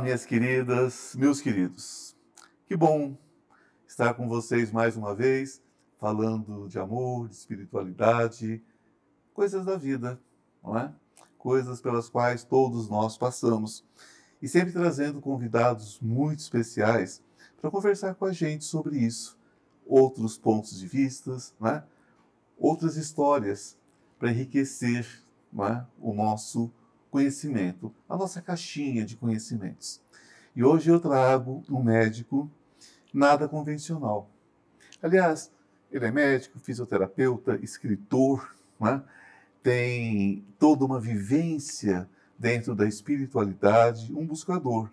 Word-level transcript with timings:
minhas 0.00 0.24
queridas, 0.24 1.14
meus 1.14 1.42
queridos. 1.42 2.16
Que 2.66 2.74
bom 2.74 3.16
estar 3.86 4.14
com 4.14 4.26
vocês 4.28 4.72
mais 4.72 4.96
uma 4.96 5.14
vez, 5.14 5.62
falando 5.98 6.66
de 6.68 6.78
amor, 6.78 7.28
de 7.28 7.34
espiritualidade, 7.34 8.62
coisas 9.34 9.66
da 9.66 9.76
vida, 9.76 10.18
não 10.64 10.78
é? 10.78 10.90
Coisas 11.36 11.82
pelas 11.82 12.08
quais 12.08 12.42
todos 12.44 12.88
nós 12.88 13.18
passamos. 13.18 13.84
E 14.40 14.48
sempre 14.48 14.72
trazendo 14.72 15.20
convidados 15.20 16.00
muito 16.00 16.38
especiais 16.38 17.22
para 17.60 17.70
conversar 17.70 18.14
com 18.14 18.24
a 18.24 18.32
gente 18.32 18.64
sobre 18.64 18.96
isso, 18.96 19.38
outros 19.86 20.38
pontos 20.38 20.78
de 20.78 20.86
vistas, 20.86 21.54
né? 21.60 21.84
outras 22.58 22.96
histórias 22.96 23.76
para 24.18 24.30
enriquecer 24.30 25.06
é? 25.58 25.84
o 26.00 26.14
nosso 26.14 26.72
conhecimento, 27.10 27.92
a 28.08 28.16
nossa 28.16 28.40
caixinha 28.40 29.04
de 29.04 29.16
conhecimentos. 29.16 30.00
E 30.54 30.64
hoje 30.64 30.90
eu 30.90 31.00
trago 31.00 31.62
um 31.68 31.82
médico 31.82 32.50
nada 33.12 33.48
convencional. 33.48 34.28
Aliás, 35.02 35.50
ele 35.90 36.06
é 36.06 36.10
médico, 36.10 36.58
fisioterapeuta, 36.58 37.58
escritor, 37.62 38.54
é? 38.82 39.00
tem 39.62 40.44
toda 40.58 40.84
uma 40.84 41.00
vivência 41.00 42.08
dentro 42.38 42.74
da 42.74 42.86
espiritualidade, 42.86 44.12
um 44.14 44.24
buscador, 44.24 44.90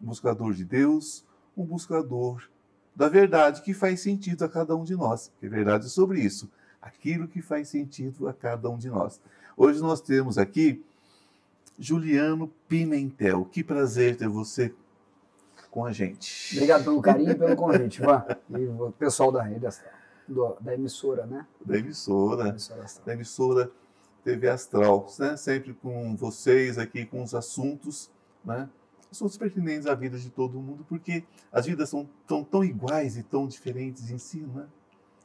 um 0.00 0.06
buscador 0.06 0.52
de 0.54 0.64
Deus, 0.64 1.24
um 1.56 1.64
buscador 1.64 2.48
da 2.94 3.08
verdade 3.08 3.62
que 3.62 3.72
faz 3.72 4.00
sentido 4.00 4.44
a 4.44 4.48
cada 4.48 4.74
um 4.74 4.82
de 4.82 4.96
nós. 4.96 5.30
Que 5.38 5.46
é 5.46 5.48
verdade 5.48 5.88
sobre 5.88 6.20
isso, 6.20 6.50
aquilo 6.82 7.28
que 7.28 7.40
faz 7.40 7.68
sentido 7.68 8.26
a 8.26 8.32
cada 8.32 8.68
um 8.68 8.76
de 8.76 8.88
nós. 8.88 9.20
Hoje 9.56 9.80
nós 9.80 10.00
temos 10.00 10.38
aqui 10.38 10.84
Juliano 11.78 12.48
Pimentel. 12.66 13.44
Que 13.44 13.62
prazer 13.62 14.16
ter 14.16 14.28
você 14.28 14.74
com 15.70 15.84
a 15.84 15.92
gente. 15.92 16.56
Obrigado 16.56 16.84
pelo 16.84 17.00
carinho 17.00 17.30
e 17.30 17.34
pelo 17.34 17.56
convite, 17.56 18.02
Ivan. 18.02 18.24
E 18.50 18.66
o 18.66 18.92
pessoal 18.98 19.30
da 19.30 19.42
rede 19.42 19.66
do, 20.26 20.56
da 20.60 20.74
emissora, 20.74 21.26
né? 21.26 21.46
Da 21.64 21.78
emissora. 21.78 22.44
Da 22.44 22.48
emissora, 22.50 22.86
da 23.04 23.12
emissora 23.14 23.70
TV 24.24 24.48
Astral, 24.48 25.06
né? 25.18 25.36
Sempre 25.36 25.74
com 25.74 26.16
vocês 26.16 26.78
aqui, 26.78 27.06
com 27.06 27.22
os 27.22 27.34
assuntos, 27.34 28.10
né? 28.44 28.68
Assuntos 29.10 29.38
pertinentes 29.38 29.86
à 29.86 29.94
vida 29.94 30.18
de 30.18 30.30
todo 30.30 30.60
mundo, 30.60 30.84
porque 30.86 31.24
as 31.50 31.64
vidas 31.64 31.88
são 31.88 32.08
tão, 32.26 32.44
tão 32.44 32.62
iguais 32.62 33.16
e 33.16 33.22
tão 33.22 33.46
diferentes 33.46 34.10
em 34.10 34.18
si, 34.18 34.40
né? 34.40 34.66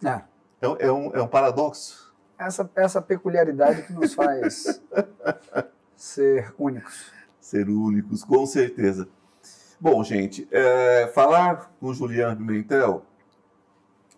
É. 0.06 0.34
É, 0.62 0.88
é, 0.88 0.92
um, 0.92 1.14
é 1.14 1.22
um 1.22 1.28
paradoxo. 1.28 2.14
Essa, 2.38 2.70
essa 2.76 3.02
peculiaridade 3.02 3.84
que 3.84 3.94
nos 3.94 4.14
faz 4.14 4.82
ser 6.04 6.54
únicos. 6.60 7.14
Ser 7.40 7.70
únicos, 7.70 8.26
com 8.26 8.46
certeza. 8.46 9.08
Bom, 9.80 10.04
gente, 10.04 10.46
é, 10.52 11.10
falar 11.14 11.74
com 11.80 11.88
o 11.88 11.94
Juliano 11.94 12.36
Pimentel, 12.36 13.06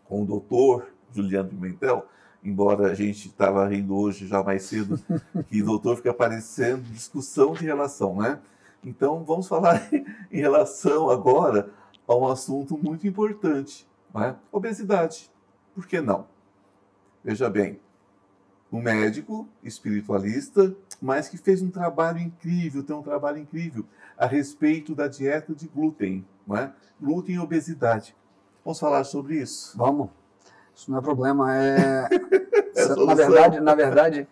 com 0.03 0.23
o 0.23 0.25
doutor 0.25 0.88
Juliano 1.13 1.50
Pimentel, 1.50 2.08
embora 2.44 2.91
a 2.91 2.95
gente 2.95 3.28
estava 3.28 3.67
rindo 3.67 3.95
hoje 3.95 4.25
já 4.25 4.41
mais 4.41 4.63
cedo, 4.63 5.00
que 5.47 5.61
o 5.61 5.66
doutor 5.66 5.97
fica 5.97 6.09
aparecendo 6.09 6.81
discussão 6.91 7.53
de 7.53 7.63
relação, 7.63 8.16
né? 8.16 8.39
Então 8.83 9.23
vamos 9.23 9.47
falar 9.47 9.88
em 10.31 10.38
relação 10.38 11.11
agora 11.11 11.69
a 12.08 12.16
um 12.16 12.28
assunto 12.28 12.78
muito 12.78 13.08
importante, 13.08 13.88
né? 14.13 14.36
obesidade. 14.52 15.31
Por 15.75 15.86
que 15.86 16.02
não? 16.02 16.28
Veja 17.23 17.47
bem, 17.47 17.80
um 18.72 18.81
médico 18.81 19.47
espiritualista, 19.63 20.75
mas 21.01 21.27
que 21.29 21.38
fez 21.38 21.61
um 21.61 21.69
trabalho 21.69 22.19
incrível, 22.19 22.83
tem 22.83 22.95
um 22.95 23.01
trabalho 23.01 23.38
incrível 23.38 23.85
a 24.17 24.25
respeito 24.25 24.95
da 24.95 25.07
dieta 25.07 25.53
de 25.53 25.67
glúten, 25.67 26.25
não 26.47 26.57
é? 26.57 26.72
glúten 27.00 27.35
e 27.35 27.39
obesidade. 27.39 28.16
Vamos 28.63 28.79
falar 28.79 29.03
sobre 29.03 29.35
isso? 29.35 29.78
Vamos. 29.78 30.09
Isso 30.75 30.91
não 30.91 30.97
é 30.97 31.01
problema. 31.01 31.56
É... 31.56 32.09
é 32.75 33.06
na 33.06 33.13
verdade, 33.13 33.59
na 33.59 33.75
verdade, 33.75 34.28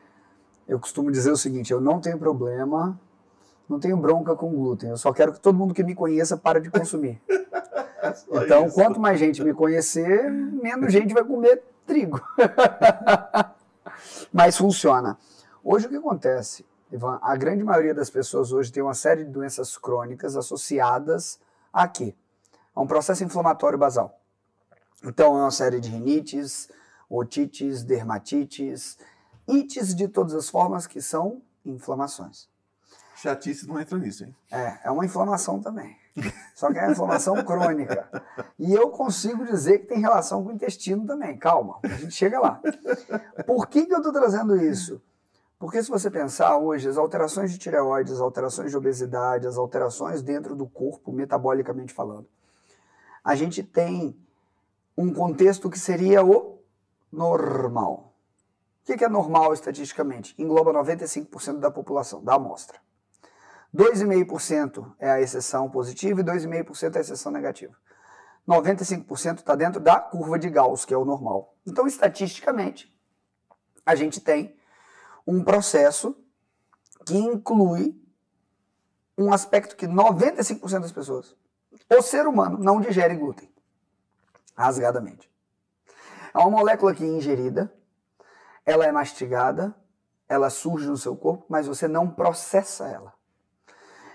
eu 0.68 0.79
costumo 0.79 1.12
dizer 1.12 1.31
o 1.31 1.38
seguinte: 1.38 1.72
eu 1.72 1.79
não 1.79 2.00
tenho 2.00 2.18
problema, 2.18 3.00
não 3.69 3.80
tenho 3.80 3.97
bronca 3.97 4.35
com 4.35 4.53
glúten. 4.53 4.90
Eu 4.90 4.97
só 4.97 5.13
quero 5.13 5.34
que 5.34 5.40
todo 5.40 5.57
mundo 5.57 5.74
que 5.74 5.84
me 5.84 5.95
conheça 5.95 6.38
pare 6.38 6.59
de 6.59 6.69
consumir. 6.69 7.22
então, 8.44 8.66
isso. 8.66 8.75
quanto 8.75 9.00
mais 9.00 9.19
gente 9.19 9.44
me 9.44 9.53
conhecer, 9.53 10.30
menos 10.31 10.91
gente 10.91 11.13
vai 11.13 11.24
comer 11.24 11.62
trigo. 11.85 12.22
mas 14.31 14.57
funciona. 14.57 15.18
Hoje 15.66 15.85
o 15.85 15.90
que 15.90 15.96
acontece, 15.96 16.66
Ivan? 16.91 17.19
A 17.22 17.38
grande 17.38 17.63
maioria 17.63 17.94
das 17.94 18.09
pessoas 18.09 18.51
hoje 18.51 18.69
tem 18.69 18.84
uma 18.84 18.94
série 18.94 19.24
de 19.24 19.31
doenças 19.31 19.78
crônicas 19.78 20.35
associadas 20.35 21.40
a 21.72 21.88
quê? 21.88 22.13
A 22.75 22.81
um 22.81 22.88
processo 22.88 23.24
inflamatório 23.24 23.78
basal. 23.78 24.19
Então 25.06 25.38
é 25.38 25.41
uma 25.41 25.51
série 25.51 25.79
de 25.79 25.90
rinites, 25.90 26.69
otites, 27.09 27.81
dermatites, 27.81 28.97
ites 29.47 29.96
de 29.96 30.09
todas 30.09 30.34
as 30.34 30.50
formas 30.50 30.85
que 30.85 31.01
são 31.01 31.41
inflamações. 31.66 32.50
Chatice 33.16 33.66
não 33.66 33.80
entra 33.80 33.97
nisso, 33.97 34.25
hein? 34.25 34.35
É, 34.51 34.80
é 34.84 34.91
uma 34.91 35.06
inflamação 35.06 35.62
também. 35.62 35.95
Só 36.53 36.74
que 36.74 36.78
é 36.78 36.84
uma 36.84 36.91
inflamação 36.91 37.41
crônica. 37.45 38.09
E 38.59 38.74
eu 38.74 38.90
consigo 38.90 39.45
dizer 39.45 39.80
que 39.80 39.88
tem 39.88 40.00
relação 40.00 40.44
com 40.44 40.50
o 40.50 40.53
intestino 40.53 41.06
também. 41.06 41.38
Calma, 41.38 41.80
a 41.84 41.88
gente 41.88 42.12
chega 42.12 42.38
lá. 42.38 42.62
Por 43.47 43.68
que, 43.68 43.85
que 43.85 43.94
eu 43.94 44.00
estou 44.00 44.12
trazendo 44.12 44.57
isso? 44.57 45.01
Porque 45.59 45.81
se 45.81 45.90
você 45.90 46.12
pensar 46.12 46.58
hoje, 46.58 46.90
as 46.90 46.97
alterações 46.97 47.52
de 47.52 47.58
tireoide, 47.58 48.12
as 48.12 48.19
alterações 48.19 48.72
de 48.72 48.78
obesidade, 48.78 49.47
as 49.47 49.58
alterações 49.58 50.22
dentro 50.22 50.56
do 50.56 50.68
corpo, 50.68 51.12
metabolicamente 51.12 51.94
falando, 51.94 52.28
a 53.24 53.36
gente 53.36 53.63
tem 53.63 54.18
um 54.97 55.13
contexto 55.13 55.69
que 55.69 55.80
seria 55.80 56.24
o 56.24 56.59
normal. 57.12 58.13
O 58.81 58.86
que 58.86 59.03
é 59.03 59.08
normal 59.08 59.53
estatisticamente? 59.53 60.36
Engloba 60.38 60.74
95% 60.74 61.59
da 61.59 61.72
população, 61.72 62.22
da 62.22 62.34
amostra. 62.34 62.80
2,5% 63.74 64.94
é 65.00 65.09
a 65.09 65.22
exceção 65.22 65.69
positiva 65.69 66.19
e 66.19 66.24
2,5% 66.24 66.96
é 66.96 66.97
a 66.97 67.02
exceção 67.02 67.31
negativa. 67.31 67.74
95% 68.47 69.38
está 69.38 69.56
dentro 69.56 69.80
da 69.80 70.00
curva 70.00 70.38
de 70.38 70.50
Gauss, 70.50 70.86
que 70.86 70.94
é 70.94 70.97
o 70.97 71.06
normal. 71.06 71.56
Então, 71.66 71.88
estatisticamente, 71.88 72.94
a 73.86 73.96
gente 73.96 74.19
tem 74.19 74.56
um 75.25 75.44
processo 75.44 76.16
que 77.06 77.16
inclui 77.16 78.00
um 79.17 79.31
aspecto 79.31 79.75
que 79.75 79.88
95% 79.88 80.79
das 80.79 80.91
pessoas, 80.91 81.35
o 81.89 82.01
ser 82.01 82.28
humano, 82.28 82.57
não 82.57 82.81
digere 82.81 83.16
glúten, 83.16 83.50
rasgadamente. 84.56 85.31
É 86.33 86.38
uma 86.39 86.50
molécula 86.50 86.95
que 86.95 87.03
é 87.03 87.07
ingerida, 87.07 87.72
ela 88.66 88.85
é 88.85 88.91
mastigada, 88.91 89.75
ela 90.28 90.50
surge 90.50 90.88
no 90.88 90.97
seu 90.97 91.16
corpo, 91.16 91.45
mas 91.47 91.67
você 91.67 91.88
não 91.88 92.09
processa 92.09 92.88
ela. 92.88 93.13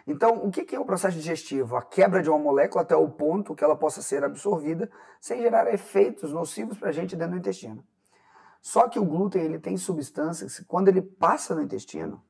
Então, 0.07 0.43
o 0.45 0.51
que 0.51 0.75
é 0.75 0.81
o 0.81 0.87
processo 0.87 1.17
digestivo? 1.17 1.77
A 1.77 1.83
quebra 1.83 2.23
de 2.23 2.31
uma 2.31 2.39
molécula 2.39 2.83
até 2.83 2.97
o 2.97 3.09
ponto 3.11 3.55
que 3.55 3.63
ela 3.63 3.77
possa 3.77 4.01
ser 4.01 4.25
absorvida 4.25 4.91
sem 5.21 5.43
gerar 5.43 5.73
efeitos 5.73 6.33
nocivos 6.33 6.79
para 6.79 6.89
a 6.89 6.93
gente 6.93 7.15
dentro 7.15 7.35
do 7.35 7.39
intestino. 7.39 7.85
Só 8.61 8.89
que 8.89 8.99
o 8.99 9.05
glúten 9.05 9.43
ele 9.43 9.59
tem 9.59 9.77
substâncias 9.77 10.59
que, 10.59 10.65
quando 10.65 10.89
ele 10.89 11.03
passa 11.03 11.55
no 11.55 11.63
intestino, 11.63 12.23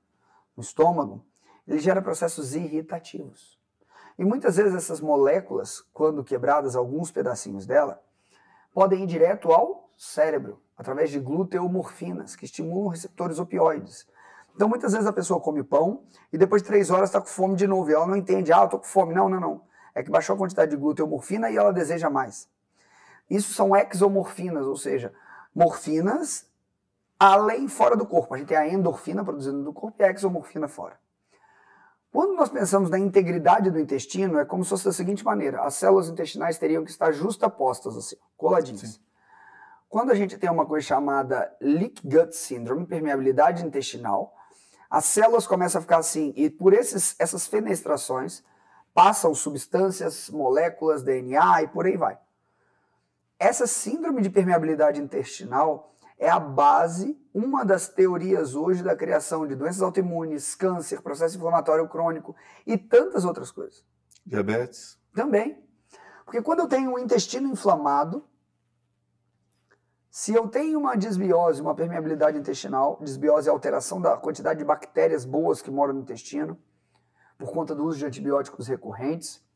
no 0.56 0.62
estômago, 0.62 1.24
ele 1.66 1.78
gera 1.78 2.02
processos 2.02 2.54
irritativos. 2.54 3.58
E 4.18 4.24
muitas 4.24 4.56
vezes 4.56 4.74
essas 4.74 5.00
moléculas, 5.00 5.84
quando 5.92 6.24
quebradas, 6.24 6.74
alguns 6.74 7.10
pedacinhos 7.10 7.66
dela, 7.66 8.02
podem 8.72 9.04
ir 9.04 9.06
direto 9.06 9.52
ao 9.52 9.90
cérebro, 9.96 10.60
através 10.76 11.10
de 11.10 11.18
gluteomorfinas, 11.18 12.36
que 12.36 12.44
estimulam 12.44 12.88
receptores 12.88 13.38
opioides. 13.38 14.06
Então, 14.54 14.68
muitas 14.68 14.92
vezes 14.92 15.06
a 15.06 15.12
pessoa 15.12 15.40
come 15.40 15.62
pão 15.62 16.02
e 16.32 16.38
depois 16.38 16.62
de 16.62 16.68
três 16.68 16.90
horas 16.90 17.10
está 17.10 17.20
com 17.20 17.28
fome 17.28 17.54
de 17.54 17.66
novo. 17.66 17.90
E 17.90 17.94
ela 17.94 18.08
não 18.08 18.16
entende, 18.16 18.52
ah, 18.52 18.58
eu 18.58 18.64
estou 18.64 18.80
com 18.80 18.86
fome. 18.86 19.14
Não, 19.14 19.28
não, 19.28 19.38
não. 19.38 19.62
É 19.94 20.02
que 20.02 20.10
baixou 20.10 20.34
a 20.34 20.38
quantidade 20.38 20.72
de 20.72 20.76
gluteomorfina 20.76 21.48
e 21.48 21.56
ela 21.56 21.72
deseja 21.72 22.10
mais. 22.10 22.48
Isso 23.30 23.54
são 23.54 23.76
exomorfinas, 23.76 24.66
ou 24.66 24.76
seja, 24.76 25.12
morfinas 25.58 26.46
além 27.18 27.66
fora 27.66 27.96
do 27.96 28.06
corpo. 28.06 28.32
A 28.32 28.38
gente 28.38 28.46
tem 28.46 28.56
a 28.56 28.68
endorfina 28.68 29.24
produzindo 29.24 29.58
no 29.58 29.72
corpo 29.72 30.00
e 30.00 30.04
a 30.04 30.10
exomorfina 30.10 30.68
fora. 30.68 30.96
Quando 32.12 32.36
nós 32.36 32.48
pensamos 32.48 32.88
na 32.88 32.98
integridade 32.98 33.68
do 33.70 33.80
intestino, 33.80 34.38
é 34.38 34.44
como 34.44 34.62
se 34.62 34.70
fosse 34.70 34.84
da 34.84 34.92
seguinte 34.92 35.24
maneira: 35.24 35.62
as 35.62 35.74
células 35.74 36.08
intestinais 36.08 36.58
teriam 36.58 36.84
que 36.84 36.90
estar 36.90 37.10
justapostas, 37.12 37.96
assim, 37.96 38.16
coladinhas. 38.36 38.92
Sim. 38.92 39.00
Quando 39.88 40.12
a 40.12 40.14
gente 40.14 40.38
tem 40.38 40.48
uma 40.48 40.64
coisa 40.64 40.86
chamada 40.86 41.52
leak 41.60 42.06
gut 42.06 42.36
syndrome, 42.36 42.86
permeabilidade 42.86 43.66
intestinal, 43.66 44.34
as 44.88 45.06
células 45.06 45.46
começam 45.46 45.80
a 45.80 45.82
ficar 45.82 45.98
assim, 45.98 46.32
e 46.36 46.48
por 46.48 46.72
esses, 46.72 47.16
essas 47.18 47.46
fenestrações 47.46 48.44
passam 48.94 49.34
substâncias, 49.34 50.30
moléculas, 50.30 51.02
DNA 51.02 51.62
e 51.62 51.68
por 51.68 51.86
aí 51.86 51.96
vai. 51.96 52.18
Essa 53.38 53.66
síndrome 53.66 54.20
de 54.20 54.30
permeabilidade 54.30 55.00
intestinal 55.00 55.94
é 56.18 56.28
a 56.28 56.40
base, 56.40 57.16
uma 57.32 57.64
das 57.64 57.88
teorias 57.88 58.56
hoje 58.56 58.82
da 58.82 58.96
criação 58.96 59.46
de 59.46 59.54
doenças 59.54 59.80
autoimunes, 59.80 60.56
câncer, 60.56 61.00
processo 61.00 61.36
inflamatório 61.36 61.88
crônico 61.88 62.34
e 62.66 62.76
tantas 62.76 63.24
outras 63.24 63.52
coisas. 63.52 63.84
Diabetes? 64.26 65.00
Também. 65.14 65.62
Porque 66.24 66.42
quando 66.42 66.60
eu 66.60 66.68
tenho 66.68 66.92
um 66.92 66.98
intestino 66.98 67.48
inflamado, 67.48 68.26
se 70.10 70.34
eu 70.34 70.48
tenho 70.48 70.80
uma 70.80 70.96
desbiose, 70.96 71.62
uma 71.62 71.76
permeabilidade 71.76 72.36
intestinal, 72.36 72.98
desbiose 73.00 73.48
é 73.48 73.52
alteração 73.52 74.00
da 74.00 74.16
quantidade 74.16 74.58
de 74.58 74.64
bactérias 74.64 75.24
boas 75.24 75.62
que 75.62 75.70
moram 75.70 75.94
no 75.94 76.00
intestino, 76.00 76.58
por 77.38 77.52
conta 77.52 77.72
do 77.72 77.84
uso 77.84 77.98
de 77.98 78.06
antibióticos 78.06 78.66
recorrentes, 78.66 79.46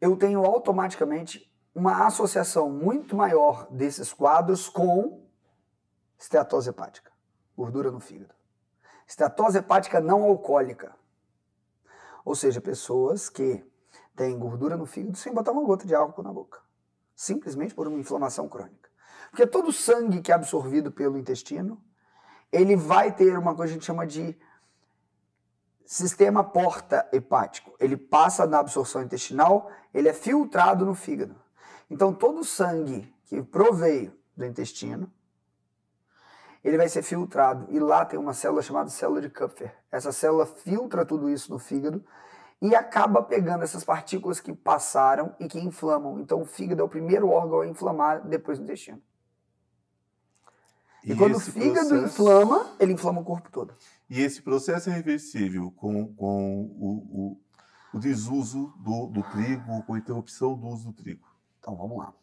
eu 0.00 0.16
tenho 0.16 0.42
automaticamente 0.42 1.52
uma 1.76 2.06
associação 2.06 2.70
muito 2.70 3.14
maior 3.14 3.70
desses 3.70 4.10
quadros 4.10 4.66
com 4.66 5.22
esteatose 6.18 6.70
hepática, 6.70 7.12
gordura 7.54 7.90
no 7.90 8.00
fígado. 8.00 8.34
Esteatose 9.06 9.58
hepática 9.58 10.00
não 10.00 10.22
alcoólica. 10.24 10.96
Ou 12.24 12.34
seja, 12.34 12.62
pessoas 12.62 13.28
que 13.28 13.62
têm 14.16 14.38
gordura 14.38 14.74
no 14.74 14.86
fígado 14.86 15.18
sem 15.18 15.34
botar 15.34 15.52
uma 15.52 15.62
gota 15.62 15.86
de 15.86 15.94
álcool 15.94 16.22
na 16.22 16.32
boca. 16.32 16.62
Simplesmente 17.14 17.74
por 17.74 17.86
uma 17.86 17.98
inflamação 17.98 18.48
crônica. 18.48 18.88
Porque 19.28 19.46
todo 19.46 19.68
o 19.68 19.72
sangue 19.72 20.22
que 20.22 20.32
é 20.32 20.34
absorvido 20.34 20.90
pelo 20.90 21.18
intestino, 21.18 21.78
ele 22.50 22.74
vai 22.74 23.14
ter 23.14 23.38
uma 23.38 23.54
coisa 23.54 23.74
que 23.74 23.76
a 23.76 23.78
gente 23.80 23.86
chama 23.86 24.06
de 24.06 24.34
sistema 25.84 26.42
porta 26.42 27.06
hepático. 27.12 27.76
Ele 27.78 27.98
passa 27.98 28.46
na 28.46 28.60
absorção 28.60 29.02
intestinal, 29.02 29.70
ele 29.92 30.08
é 30.08 30.14
filtrado 30.14 30.86
no 30.86 30.94
fígado. 30.94 31.44
Então 31.90 32.12
todo 32.12 32.40
o 32.40 32.44
sangue 32.44 33.12
que 33.26 33.42
proveio 33.42 34.12
do 34.36 34.44
intestino, 34.44 35.10
ele 36.62 36.76
vai 36.76 36.88
ser 36.88 37.02
filtrado 37.02 37.66
e 37.70 37.78
lá 37.78 38.04
tem 38.04 38.18
uma 38.18 38.34
célula 38.34 38.60
chamada 38.62 38.90
célula 38.90 39.20
de 39.20 39.30
Kupfer. 39.30 39.74
Essa 39.90 40.10
célula 40.10 40.46
filtra 40.46 41.06
tudo 41.06 41.30
isso 41.30 41.52
no 41.52 41.58
fígado 41.58 42.04
e 42.60 42.74
acaba 42.74 43.22
pegando 43.22 43.62
essas 43.62 43.84
partículas 43.84 44.40
que 44.40 44.52
passaram 44.52 45.34
e 45.38 45.46
que 45.46 45.58
inflamam. 45.60 46.18
Então 46.18 46.42
o 46.42 46.44
fígado 46.44 46.82
é 46.82 46.84
o 46.84 46.88
primeiro 46.88 47.28
órgão 47.28 47.60
a 47.60 47.66
inflamar 47.66 48.26
depois 48.26 48.58
do 48.58 48.64
intestino. 48.64 49.00
E, 51.04 51.12
e 51.12 51.16
quando 51.16 51.36
o 51.36 51.40
fígado 51.40 51.88
processo... 51.88 52.04
inflama, 52.04 52.74
ele 52.80 52.92
inflama 52.92 53.20
o 53.20 53.24
corpo 53.24 53.48
todo. 53.50 53.72
E 54.10 54.20
esse 54.20 54.42
processo 54.42 54.90
é 54.90 54.92
reversível 54.92 55.70
com, 55.76 56.12
com 56.14 56.62
o, 56.62 57.36
o, 57.36 57.40
o 57.94 57.98
desuso 57.98 58.72
do, 58.78 59.06
do 59.06 59.22
trigo, 59.30 59.84
com 59.84 59.94
a 59.94 59.98
interrupção 59.98 60.58
do 60.58 60.66
uso 60.66 60.86
do 60.86 60.92
trigo. 60.92 61.24
Então 61.66 61.74
vamos 61.74 61.98
lá. 61.98 62.14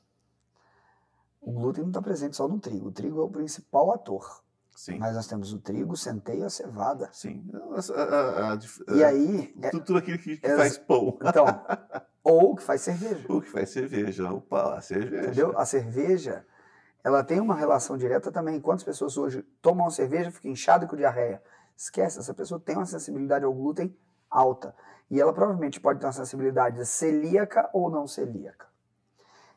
O 1.41 1.51
glúten 1.51 1.83
não 1.83 1.89
está 1.89 2.01
presente 2.01 2.37
só 2.37 2.47
no 2.47 2.57
trigo. 2.57 2.87
O 2.87 2.91
trigo 2.93 3.19
é 3.19 3.23
o 3.25 3.29
principal 3.29 3.91
ator. 3.91 4.41
Sim. 4.73 4.97
Mas 4.97 5.15
nós 5.15 5.27
temos 5.27 5.51
o 5.51 5.59
trigo, 5.59 5.91
o 5.91 5.97
centeio, 5.97 6.45
a 6.45 6.49
cevada. 6.49 7.09
Sim. 7.11 7.45
A, 7.53 8.01
a, 8.01 8.53
a, 8.53 8.95
e 8.95 9.03
aí. 9.03 9.53
É, 9.61 9.69
tudo 9.69 9.97
aquilo 9.97 10.17
que, 10.17 10.37
que 10.37 10.47
é, 10.47 10.55
faz 10.55 10.77
pão. 10.77 11.17
Então. 11.21 11.45
ou 12.23 12.55
que 12.55 12.63
faz 12.63 12.81
cerveja. 12.81 13.25
Ou 13.27 13.41
que 13.41 13.49
faz 13.49 13.69
cerveja. 13.69 14.31
Opa, 14.31 14.77
a 14.77 14.81
cerveja. 14.81 15.23
Entendeu? 15.25 15.59
A 15.59 15.65
cerveja, 15.65 16.45
ela 17.03 17.21
tem 17.21 17.41
uma 17.41 17.53
relação 17.53 17.97
direta 17.97 18.31
também. 18.31 18.61
Quantas 18.61 18.85
pessoas 18.85 19.17
hoje 19.17 19.43
tomam 19.61 19.89
cerveja 19.89 20.31
ficam 20.31 20.51
inchadas 20.51 20.89
com 20.89 20.95
diarreia? 20.95 21.43
Esquece, 21.75 22.17
essa 22.17 22.33
pessoa 22.33 22.61
tem 22.61 22.77
uma 22.77 22.85
sensibilidade 22.85 23.43
ao 23.43 23.53
glúten 23.53 23.93
alta. 24.31 24.73
E 25.11 25.19
ela 25.19 25.33
provavelmente 25.33 25.81
pode 25.81 25.99
ter 25.99 26.05
uma 26.05 26.13
sensibilidade 26.13 26.85
celíaca 26.85 27.69
ou 27.73 27.89
não 27.89 28.07
celíaca. 28.07 28.72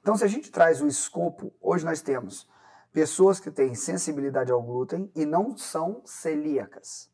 Então, 0.06 0.17
se 0.17 0.23
a 0.23 0.29
gente 0.29 0.53
traz 0.53 0.81
o 0.81 0.87
escopo, 0.87 1.53
hoje 1.61 1.85
nós 1.85 2.00
temos 2.00 2.49
pessoas 2.93 3.41
que 3.41 3.50
têm 3.50 3.75
sensibilidade 3.75 4.53
ao 4.53 4.62
glúten 4.62 5.11
e 5.17 5.26
não 5.26 5.58
são 5.58 6.00
celíacas. 6.05 7.11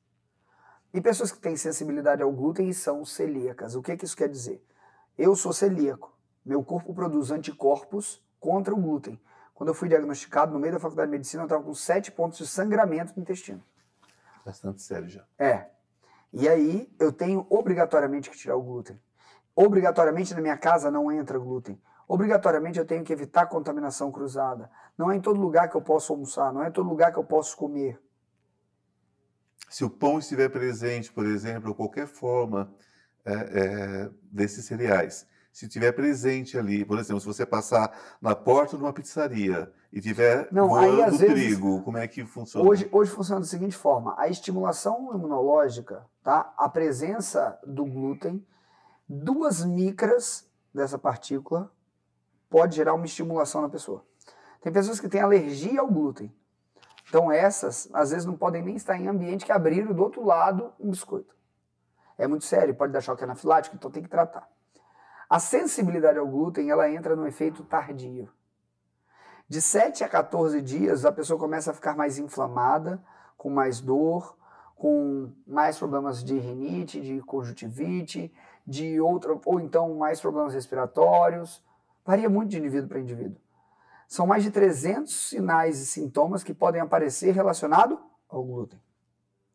E 0.92 1.00
pessoas 1.00 1.32
que 1.32 1.38
têm 1.38 1.56
sensibilidade 1.56 2.22
ao 2.22 2.30
glúten 2.30 2.68
e 2.68 2.74
são 2.74 3.02
celíacas. 3.02 3.74
O 3.74 3.80
que, 3.80 3.96
que 3.96 4.04
isso 4.04 4.14
quer 4.14 4.28
dizer? 4.28 4.62
Eu 5.16 5.34
sou 5.34 5.54
celíaco. 5.54 6.14
Meu 6.44 6.62
corpo 6.62 6.92
produz 6.92 7.30
anticorpos 7.30 8.22
contra 8.38 8.74
o 8.74 8.76
glúten. 8.76 9.18
Quando 9.54 9.70
eu 9.70 9.74
fui 9.74 9.88
diagnosticado 9.88 10.52
no 10.52 10.58
meio 10.58 10.74
da 10.74 10.78
faculdade 10.78 11.10
de 11.10 11.16
medicina, 11.16 11.44
eu 11.44 11.46
estava 11.46 11.64
com 11.64 11.72
sete 11.72 12.12
pontos 12.12 12.36
de 12.36 12.46
sangramento 12.46 13.14
no 13.16 13.22
intestino. 13.22 13.64
Bastante 14.44 14.82
sério 14.82 15.08
já. 15.08 15.24
É. 15.38 15.70
E 16.30 16.46
aí 16.46 16.94
eu 17.00 17.10
tenho 17.10 17.46
obrigatoriamente 17.48 18.28
que 18.28 18.36
tirar 18.36 18.56
o 18.56 18.62
glúten. 18.62 19.00
Obrigatoriamente 19.56 20.34
na 20.34 20.42
minha 20.42 20.58
casa 20.58 20.90
não 20.90 21.10
entra 21.10 21.38
glúten. 21.38 21.80
Obrigatoriamente 22.08 22.78
eu 22.78 22.84
tenho 22.84 23.04
que 23.04 23.12
evitar 23.12 23.46
contaminação 23.46 24.10
cruzada. 24.10 24.70
Não 24.96 25.10
é 25.10 25.16
em 25.16 25.20
todo 25.20 25.40
lugar 25.40 25.68
que 25.68 25.76
eu 25.76 25.82
posso 25.82 26.12
almoçar, 26.12 26.52
não 26.52 26.62
é 26.62 26.68
em 26.68 26.72
todo 26.72 26.88
lugar 26.88 27.12
que 27.12 27.18
eu 27.18 27.24
posso 27.24 27.56
comer. 27.56 28.00
Se 29.68 29.84
o 29.84 29.90
pão 29.90 30.18
estiver 30.18 30.48
presente, 30.50 31.12
por 31.12 31.24
exemplo, 31.24 31.70
ou 31.70 31.74
qualquer 31.74 32.06
forma 32.06 32.72
é, 33.24 33.32
é, 33.32 34.10
desses 34.30 34.66
cereais, 34.66 35.26
se 35.52 35.66
estiver 35.66 35.92
presente 35.92 36.58
ali, 36.58 36.84
por 36.84 36.98
exemplo, 36.98 37.20
se 37.20 37.26
você 37.26 37.44
passar 37.44 37.92
na 38.20 38.34
porta 38.34 38.76
de 38.76 38.82
uma 38.82 38.92
pizzaria 38.92 39.72
e 39.92 40.00
tiver 40.00 40.48
não, 40.50 40.68
voando 40.68 41.02
aí, 41.02 41.10
vezes, 41.10 41.26
trigo, 41.26 41.82
como 41.82 41.98
é 41.98 42.08
que 42.08 42.24
funciona? 42.24 42.66
Hoje, 42.68 42.88
hoje 42.90 43.10
funciona 43.10 43.40
da 43.40 43.46
seguinte 43.46 43.76
forma: 43.76 44.14
a 44.18 44.28
estimulação 44.28 45.14
imunológica, 45.14 46.06
tá? 46.22 46.52
A 46.56 46.68
presença 46.68 47.58
do 47.66 47.84
glúten, 47.84 48.44
duas 49.06 49.62
micras 49.64 50.50
dessa 50.74 50.98
partícula 50.98 51.70
pode 52.52 52.76
gerar 52.76 52.92
uma 52.92 53.06
estimulação 53.06 53.62
na 53.62 53.68
pessoa. 53.70 54.04
Tem 54.60 54.70
pessoas 54.70 55.00
que 55.00 55.08
têm 55.08 55.22
alergia 55.22 55.80
ao 55.80 55.88
glúten. 55.88 56.30
Então 57.08 57.32
essas, 57.32 57.88
às 57.94 58.10
vezes, 58.10 58.26
não 58.26 58.36
podem 58.36 58.62
nem 58.62 58.76
estar 58.76 58.94
em 58.94 59.08
ambiente 59.08 59.46
que 59.46 59.50
abriram 59.50 59.94
do 59.94 60.02
outro 60.02 60.22
lado 60.22 60.70
um 60.78 60.90
biscoito. 60.90 61.34
É 62.18 62.26
muito 62.26 62.44
sério, 62.44 62.74
pode 62.74 62.92
dar 62.92 63.00
choque 63.00 63.24
anafilático, 63.24 63.74
então 63.74 63.90
tem 63.90 64.02
que 64.02 64.08
tratar. 64.08 64.46
A 65.28 65.38
sensibilidade 65.38 66.18
ao 66.18 66.28
glúten, 66.28 66.70
ela 66.70 66.90
entra 66.90 67.16
no 67.16 67.26
efeito 67.26 67.64
tardio. 67.64 68.28
De 69.48 69.62
7 69.62 70.04
a 70.04 70.08
14 70.08 70.60
dias, 70.60 71.06
a 71.06 71.10
pessoa 71.10 71.38
começa 71.38 71.70
a 71.70 71.74
ficar 71.74 71.96
mais 71.96 72.18
inflamada, 72.18 73.02
com 73.36 73.48
mais 73.48 73.80
dor, 73.80 74.36
com 74.76 75.32
mais 75.46 75.78
problemas 75.78 76.22
de 76.22 76.38
rinite, 76.38 77.00
de 77.00 77.20
conjuntivite, 77.22 78.32
de 78.66 79.00
outra, 79.00 79.38
ou 79.46 79.58
então 79.58 79.94
mais 79.94 80.20
problemas 80.20 80.52
respiratórios, 80.52 81.64
Varia 82.04 82.28
muito 82.28 82.50
de 82.50 82.58
indivíduo 82.58 82.88
para 82.88 83.00
indivíduo. 83.00 83.40
São 84.08 84.26
mais 84.26 84.42
de 84.42 84.50
300 84.50 85.12
sinais 85.28 85.80
e 85.80 85.86
sintomas 85.86 86.42
que 86.44 86.52
podem 86.52 86.80
aparecer 86.80 87.32
relacionados 87.32 87.98
ao 88.28 88.44
glúten. 88.44 88.80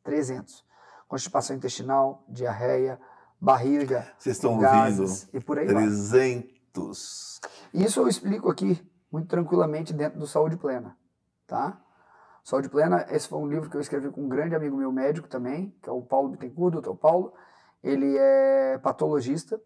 300. 0.04 0.66
Constipação 1.08 1.56
intestinal, 1.56 2.24
diarreia, 2.28 3.00
barriga, 3.40 4.08
Vocês 4.18 4.36
estão 4.38 4.58
gases, 4.58 5.00
ouvindo? 5.24 5.38
e 5.38 5.40
por 5.40 5.60
aí 5.60 5.68
300. 5.68 7.40
Vai. 7.74 7.84
Isso 7.86 8.00
eu 8.00 8.08
explico 8.08 8.50
aqui 8.50 8.82
muito 9.12 9.28
tranquilamente 9.28 9.94
dentro 9.94 10.20
do 10.20 10.28
Saúde 10.28 10.58
Plena, 10.58 10.98
tá? 11.46 11.80
Saúde 12.44 12.70
Plena, 12.70 13.06
esse 13.10 13.28
foi 13.28 13.40
um 13.40 13.48
livro 13.48 13.70
que 13.70 13.76
eu 13.76 13.82
escrevi 13.82 14.10
com 14.10 14.22
um 14.24 14.30
grande 14.30 14.56
amigo 14.56 14.76
meu 14.76 14.92
médico 14.92 15.28
também, 15.28 15.76
que 15.82 15.90
é 15.90 15.92
o 15.92 16.02
Paulo 16.02 16.30
Bittencourt, 16.30 16.74
doutor 16.74 16.96
Paulo. 16.96 17.34
Ele 17.84 18.18
é 18.18 18.78
patologista. 18.78 19.62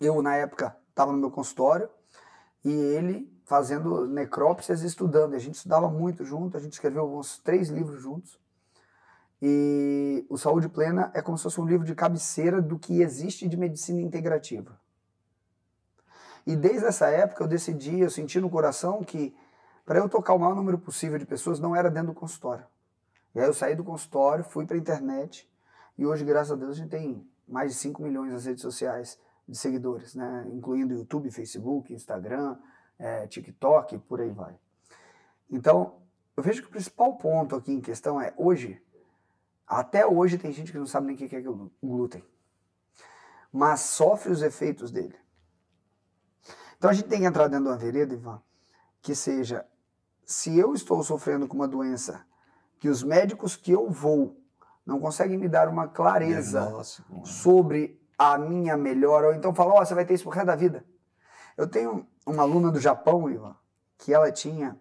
Eu, 0.00 0.22
na 0.22 0.36
época, 0.36 0.76
estava 1.00 1.12
no 1.12 1.18
meu 1.18 1.30
consultório 1.30 1.88
e 2.62 2.70
ele 2.70 3.32
fazendo 3.44 4.06
necrópsias 4.06 4.82
e 4.82 4.86
estudando. 4.86 5.34
A 5.34 5.38
gente 5.38 5.54
estudava 5.54 5.88
muito 5.88 6.24
junto, 6.24 6.56
a 6.56 6.60
gente 6.60 6.74
escreveu 6.74 7.10
uns 7.16 7.38
três 7.38 7.68
livros 7.70 8.02
juntos. 8.02 8.38
E 9.40 10.26
o 10.28 10.36
Saúde 10.36 10.68
Plena 10.68 11.10
é 11.14 11.22
como 11.22 11.38
se 11.38 11.44
fosse 11.44 11.60
um 11.60 11.66
livro 11.66 11.86
de 11.86 11.94
cabeceira 11.94 12.60
do 12.60 12.78
que 12.78 13.00
existe 13.00 13.48
de 13.48 13.56
medicina 13.56 14.00
integrativa. 14.02 14.78
E 16.46 16.54
desde 16.54 16.86
essa 16.86 17.08
época 17.08 17.42
eu 17.42 17.48
decidi, 17.48 18.00
eu 18.00 18.10
senti 18.10 18.38
no 18.38 18.50
coração 18.50 19.02
que 19.02 19.34
para 19.86 19.98
eu 19.98 20.08
tocar 20.08 20.34
o 20.34 20.38
maior 20.38 20.54
número 20.54 20.78
possível 20.78 21.18
de 21.18 21.24
pessoas 21.24 21.58
não 21.58 21.74
era 21.74 21.90
dentro 21.90 22.12
do 22.12 22.14
consultório. 22.14 22.66
E 23.34 23.40
aí 23.40 23.46
eu 23.46 23.54
saí 23.54 23.74
do 23.74 23.84
consultório, 23.84 24.44
fui 24.44 24.66
para 24.66 24.76
a 24.76 24.78
internet 24.78 25.50
e 25.96 26.04
hoje, 26.04 26.24
graças 26.24 26.52
a 26.52 26.56
Deus, 26.56 26.72
a 26.72 26.74
gente 26.74 26.90
tem 26.90 27.26
mais 27.48 27.72
de 27.72 27.78
5 27.78 28.02
milhões 28.02 28.32
nas 28.32 28.44
redes 28.44 28.62
sociais 28.62 29.18
de 29.50 29.58
seguidores, 29.58 30.14
né? 30.14 30.46
incluindo 30.52 30.94
YouTube, 30.94 31.30
Facebook, 31.30 31.92
Instagram, 31.92 32.56
é, 32.98 33.26
TikTok, 33.26 33.98
por 33.98 34.20
aí 34.20 34.30
vai. 34.30 34.56
Então, 35.50 36.00
eu 36.36 36.42
vejo 36.42 36.62
que 36.62 36.68
o 36.68 36.70
principal 36.70 37.16
ponto 37.16 37.56
aqui 37.56 37.72
em 37.72 37.80
questão 37.80 38.20
é, 38.20 38.32
hoje, 38.36 38.80
até 39.66 40.06
hoje 40.06 40.38
tem 40.38 40.52
gente 40.52 40.70
que 40.70 40.78
não 40.78 40.86
sabe 40.86 41.08
nem 41.08 41.16
o 41.16 41.18
que 41.18 41.34
é 41.34 41.42
glúten, 41.82 42.24
mas 43.52 43.80
sofre 43.80 44.30
os 44.30 44.40
efeitos 44.40 44.92
dele. 44.92 45.16
Então 46.78 46.88
a 46.88 46.92
gente 46.92 47.08
tem 47.08 47.20
que 47.20 47.26
entrar 47.26 47.48
dentro 47.48 47.64
de 47.64 47.70
uma 47.70 47.76
vereda, 47.76 48.14
Ivan, 48.14 48.40
que 49.02 49.14
seja, 49.14 49.66
se 50.24 50.56
eu 50.56 50.72
estou 50.72 51.02
sofrendo 51.02 51.48
com 51.48 51.56
uma 51.56 51.68
doença 51.68 52.24
que 52.78 52.88
os 52.88 53.02
médicos 53.02 53.56
que 53.56 53.72
eu 53.72 53.90
vou 53.90 54.40
não 54.86 54.98
conseguem 54.98 55.36
me 55.36 55.48
dar 55.48 55.68
uma 55.68 55.88
clareza 55.88 56.72
sobre 57.24 57.99
a 58.22 58.36
minha 58.36 58.76
melhor, 58.76 59.24
ou 59.24 59.32
então 59.32 59.54
falar, 59.54 59.72
ó, 59.72 59.80
oh, 59.80 59.86
você 59.86 59.94
vai 59.94 60.04
ter 60.04 60.12
isso 60.12 60.24
pro 60.24 60.32
resto 60.32 60.48
da 60.48 60.54
vida. 60.54 60.84
Eu 61.56 61.66
tenho 61.66 62.06
uma 62.26 62.42
aluna 62.42 62.70
do 62.70 62.78
Japão, 62.78 63.30
Ivan, 63.30 63.56
que 63.96 64.12
ela 64.12 64.30
tinha 64.30 64.78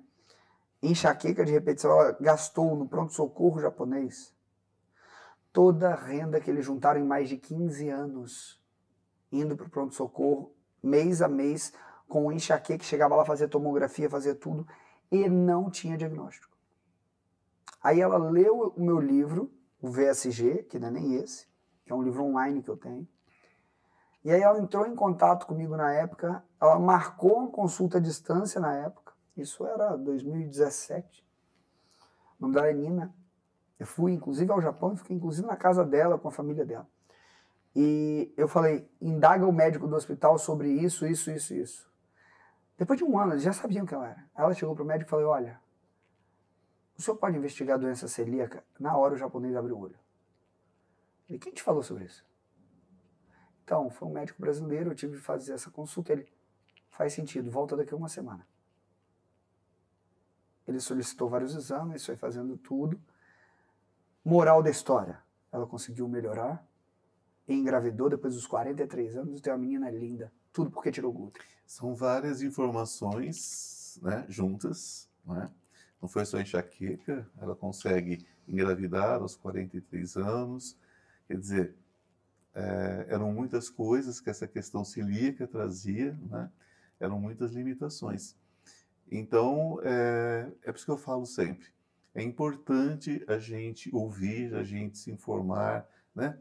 enxaqueca 0.84 1.46
de 1.46 1.54
repetição, 1.54 1.90
ela 1.90 2.18
gastou 2.20 2.76
no 2.76 2.86
pronto-socorro 2.86 3.62
japonês 3.62 4.36
toda 5.54 5.92
a 5.92 5.96
renda 5.96 6.42
que 6.42 6.52
eles 6.52 6.66
juntaram 6.66 7.00
em 7.00 7.06
mais 7.06 7.30
de 7.30 7.38
15 7.38 7.88
anos 7.88 8.62
indo 9.32 9.56
para 9.56 9.68
o 9.68 9.70
pronto-socorro, 9.70 10.54
mês 10.84 11.22
a 11.22 11.30
mês, 11.30 11.72
com 12.10 12.32
enxaqueca, 12.34 12.80
que 12.80 12.86
chegava 12.86 13.16
lá 13.16 13.24
fazer 13.24 13.48
tomografia, 13.48 14.10
fazer 14.10 14.36
tudo, 14.36 14.68
e 15.10 15.30
não 15.30 15.70
tinha 15.70 15.98
diagnóstico. 15.98 16.58
Aí 17.82 18.02
ela 18.02 18.18
leu 18.18 18.74
o 18.76 18.82
meu 18.82 19.00
livro, 19.00 19.50
o 19.82 19.90
VSG, 19.90 20.64
que 20.64 20.78
não 20.78 20.90
é 20.90 20.92
nem 20.92 21.14
esse, 21.14 21.48
que 21.86 21.92
é 21.94 21.96
um 21.96 22.02
livro 22.02 22.24
online 22.24 22.62
que 22.62 22.70
eu 22.70 22.76
tenho. 22.76 23.08
E 24.24 24.32
aí 24.32 24.42
ela 24.42 24.60
entrou 24.60 24.86
em 24.86 24.96
contato 24.96 25.46
comigo 25.46 25.78
na 25.78 25.94
época, 25.94 26.44
ela 26.60 26.78
marcou 26.78 27.38
uma 27.38 27.52
consulta 27.52 27.98
à 27.98 28.02
distância 28.02 28.60
na 28.60 28.76
época, 28.76 29.14
isso 29.36 29.66
era 29.66 29.96
2017. 29.96 31.26
O 32.38 32.42
nome 32.42 32.54
dela 32.54 32.68
é 32.68 32.74
Nina. 32.74 33.14
Eu 33.80 33.86
fui, 33.86 34.12
inclusive, 34.12 34.52
ao 34.52 34.62
Japão 34.62 34.94
e 34.94 34.98
fiquei, 34.98 35.16
inclusive, 35.16 35.48
na 35.48 35.56
casa 35.56 35.86
dela, 35.86 36.20
com 36.20 36.28
a 36.28 36.32
família 36.32 36.66
dela. 36.66 36.88
E 37.74 38.34
eu 38.36 38.48
falei, 38.48 38.90
indaga 39.02 39.46
o 39.46 39.54
médico 39.54 39.88
do 39.88 39.96
hospital 39.96 40.38
sobre 40.38 40.70
isso, 40.70 41.08
isso, 41.08 41.32
isso, 41.32 41.54
isso. 41.54 41.90
Depois 42.78 42.98
de 42.98 43.06
um 43.06 43.18
ano, 43.18 43.34
eles 43.34 43.44
já 43.44 43.54
sabiam 43.54 43.86
que 43.86 43.94
ela 43.94 44.08
era. 44.08 44.26
Ela 44.36 44.54
chegou 44.54 44.76
pro 44.76 44.84
médico 44.84 45.08
e 45.08 45.12
falou, 45.12 45.28
olha, 45.28 45.62
o 46.98 47.02
senhor 47.02 47.16
pode 47.16 47.38
investigar 47.38 47.78
a 47.78 47.80
doença 47.80 48.08
celíaca? 48.08 48.64
Na 48.78 48.98
hora 48.98 49.14
o 49.14 49.18
japonês 49.18 49.56
abriu 49.56 49.78
o 49.78 49.80
olho. 49.80 49.98
Ele, 51.30 51.40
quem 51.40 51.54
te 51.54 51.64
falou 51.64 51.82
sobre 51.82 52.06
isso? 52.06 52.26
Então, 53.70 53.88
foi 53.88 54.08
um 54.08 54.12
médico 54.12 54.42
brasileiro, 54.42 54.90
eu 54.90 54.96
tive 54.96 55.18
que 55.18 55.22
fazer 55.22 55.54
essa 55.54 55.70
consulta. 55.70 56.12
Ele, 56.12 56.28
faz 56.90 57.14
sentido, 57.14 57.52
volta 57.52 57.78
daqui 57.78 57.94
a 57.94 57.98
uma 57.98 58.10
semana. 58.10 58.44
Ele 60.68 60.80
solicitou 60.80 61.30
vários 61.30 61.54
exames, 61.54 62.04
foi 62.04 62.16
fazendo 62.16 62.58
tudo. 62.58 63.00
Moral 64.26 64.64
da 64.64 64.72
história, 64.72 65.20
ela 65.52 65.68
conseguiu 65.68 66.08
melhorar, 66.08 66.68
engravidou 67.48 68.10
depois 68.10 68.34
dos 68.34 68.48
43 68.48 69.18
anos, 69.18 69.40
tem 69.40 69.54
uma 69.54 69.60
menina 69.60 69.92
linda, 69.92 70.34
tudo 70.52 70.72
porque 70.72 70.92
tirou 70.92 71.14
glúten. 71.14 71.44
São 71.64 71.94
várias 71.94 72.42
informações 72.42 74.00
né, 74.02 74.26
juntas, 74.28 75.08
não 75.24 75.40
é? 75.44 75.52
Não 76.02 76.10
foi 76.10 76.26
só 76.26 76.40
enxaqueca, 76.40 77.30
ela 77.40 77.56
consegue 77.56 78.26
engravidar 78.48 79.22
aos 79.22 79.36
43 79.36 80.18
anos. 80.18 80.76
Quer 81.28 81.38
dizer, 81.38 81.76
é, 82.60 83.06
eram 83.14 83.32
muitas 83.32 83.70
coisas 83.70 84.20
que 84.20 84.30
essa 84.30 84.46
questão 84.46 84.84
celíaca 84.84 85.48
trazia, 85.48 86.18
né? 86.30 86.52
eram 87.00 87.20
muitas 87.20 87.54
limitações. 87.54 88.36
Então, 89.10 89.80
é, 89.82 90.52
é 90.64 90.72
por 90.72 90.76
isso 90.76 90.86
que 90.86 90.92
eu 90.92 90.98
falo 90.98 91.26
sempre. 91.26 91.68
É 92.14 92.22
importante 92.22 93.24
a 93.28 93.40
gente 93.40 93.90
ouvir, 93.96 94.54
a 94.56 94.64
gente 94.64 94.98
se 94.98 95.10
informar, 95.10 95.88
né? 96.14 96.38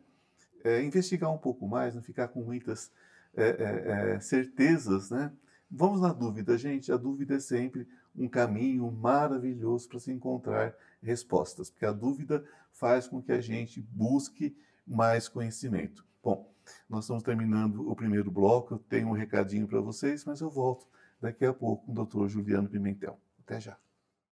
É, 0.65 0.83
investigar 0.83 1.33
um 1.33 1.39
pouco 1.39 1.69
mais, 1.69 1.95
não 1.95 2.03
ficar 2.03 2.29
com 2.29 2.43
muitas 2.43 2.91
é, 3.37 4.15
é, 4.17 4.21
certezas, 4.21 5.11
né? 5.11 5.33
Vamos 5.71 6.01
na 6.01 6.13
dúvida, 6.13 6.59
gente. 6.59 6.91
A 6.91 6.97
dúvida 6.97 7.37
é 7.37 7.41
sempre 7.41 7.87
um 8.17 8.29
caminho 8.29 8.91
maravilhoso 8.91 9.89
para 9.89 10.01
se 10.01 10.11
encontrar 10.11 10.75
respostas, 11.01 11.71
porque 11.71 11.87
a 11.87 11.93
dúvida 11.93 12.45
faz 12.73 13.07
com 13.07 13.23
que 13.23 13.31
a 13.31 13.41
gente 13.41 13.81
busque 13.81 14.57
mais 14.85 15.29
conhecimento. 15.29 16.08
Bom, 16.23 16.51
nós 16.89 17.05
estamos 17.05 17.23
terminando 17.23 17.89
o 17.89 17.95
primeiro 17.95 18.31
bloco. 18.31 18.75
Eu 18.75 18.79
tenho 18.79 19.09
um 19.09 19.13
recadinho 19.13 19.67
para 19.67 19.81
vocês, 19.81 20.25
mas 20.25 20.41
eu 20.41 20.51
volto 20.51 20.87
daqui 21.21 21.45
a 21.45 21.53
pouco 21.53 21.85
com 21.87 21.93
o 21.93 22.05
Dr. 22.05 22.29
Juliano 22.29 22.69
Pimentel. 22.69 23.19
Até 23.41 23.61
já. 23.61 23.77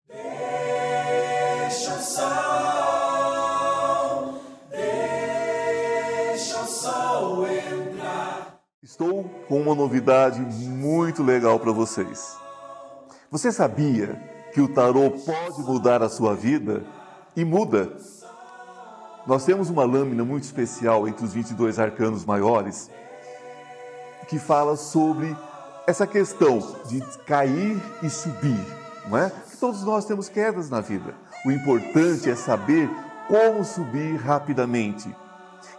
Deixa 0.08 1.94
o 1.94 2.00
sol, 2.00 2.24
deixa 4.70 6.60
o 6.62 6.66
sol 6.66 7.46
entrar. 7.46 8.60
Estou 8.82 9.24
com 9.48 9.60
uma 9.60 9.74
novidade 9.74 10.40
muito 10.40 11.22
legal 11.22 11.58
para 11.58 11.72
vocês. 11.72 12.36
Você 13.30 13.50
sabia 13.50 14.14
que 14.52 14.60
o 14.60 14.72
tarô 14.72 15.10
pode 15.10 15.62
mudar 15.62 16.02
a 16.02 16.08
sua 16.08 16.34
vida? 16.34 16.84
E 17.36 17.44
muda. 17.44 17.96
Nós 19.26 19.44
temos 19.44 19.70
uma 19.70 19.84
lâmina 19.84 20.22
muito 20.22 20.44
especial 20.44 21.08
entre 21.08 21.24
os 21.24 21.32
22 21.32 21.78
arcanos 21.78 22.26
maiores 22.26 22.90
que 24.28 24.38
fala 24.38 24.76
sobre 24.76 25.34
essa 25.86 26.06
questão 26.06 26.58
de 26.86 27.00
cair 27.26 27.80
e 28.02 28.10
subir, 28.10 28.60
não 29.08 29.16
é? 29.16 29.32
Todos 29.58 29.82
nós 29.82 30.04
temos 30.04 30.28
quedas 30.28 30.68
na 30.68 30.80
vida. 30.80 31.14
O 31.44 31.50
importante 31.50 32.28
é 32.28 32.34
saber 32.34 32.90
como 33.26 33.64
subir 33.64 34.16
rapidamente. 34.16 35.14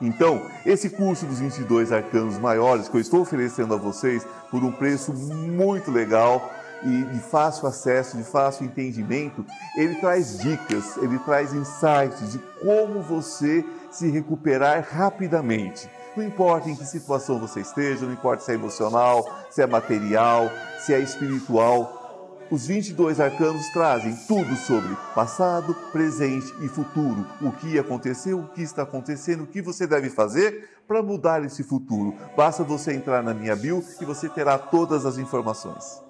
Então, 0.01 0.41
esse 0.65 0.89
curso 0.89 1.25
dos 1.27 1.39
22 1.39 1.91
arcanos 1.91 2.39
maiores 2.39 2.87
que 2.87 2.97
eu 2.97 3.01
estou 3.01 3.21
oferecendo 3.21 3.75
a 3.75 3.77
vocês 3.77 4.25
por 4.49 4.63
um 4.63 4.71
preço 4.71 5.13
muito 5.13 5.91
legal, 5.91 6.51
e 6.85 7.03
de 7.05 7.19
fácil 7.19 7.67
acesso, 7.67 8.15
de 8.15 8.23
fácil 8.23 8.65
entendimento, 8.65 9.43
ele 9.75 9.95
traz 9.95 10.37
dicas, 10.37 10.97
ele 10.97 11.17
traz 11.19 11.53
insights 11.53 12.31
de 12.31 12.39
como 12.61 13.01
você 13.01 13.65
se 13.91 14.09
recuperar 14.09 14.87
rapidamente. 14.89 15.89
Não 16.15 16.23
importa 16.23 16.69
em 16.69 16.75
que 16.75 16.85
situação 16.85 17.39
você 17.39 17.59
esteja, 17.59 18.05
não 18.05 18.13
importa 18.13 18.43
se 18.43 18.51
é 18.51 18.55
emocional, 18.55 19.25
se 19.49 19.61
é 19.61 19.67
material, 19.67 20.49
se 20.79 20.93
é 20.93 20.99
espiritual, 20.99 22.03
os 22.51 22.67
22 22.67 23.19
arcanos 23.19 23.67
trazem 23.69 24.15
tudo 24.27 24.55
sobre 24.55 24.95
passado, 25.15 25.75
presente 25.91 26.53
e 26.61 26.67
futuro. 26.67 27.25
O 27.41 27.51
que 27.51 27.79
aconteceu, 27.79 28.39
o 28.39 28.47
que 28.49 28.61
está 28.61 28.83
acontecendo, 28.83 29.43
o 29.43 29.47
que 29.47 29.63
você 29.63 29.87
deve 29.87 30.11
fazer 30.11 30.69
para 30.87 31.01
mudar 31.01 31.43
esse 31.43 31.63
futuro. 31.63 32.13
Basta 32.37 32.63
você 32.63 32.93
entrar 32.93 33.23
na 33.23 33.33
minha 33.33 33.55
bio 33.55 33.83
e 33.99 34.05
você 34.05 34.29
terá 34.29 34.59
todas 34.59 35.07
as 35.07 35.17
informações. 35.17 36.04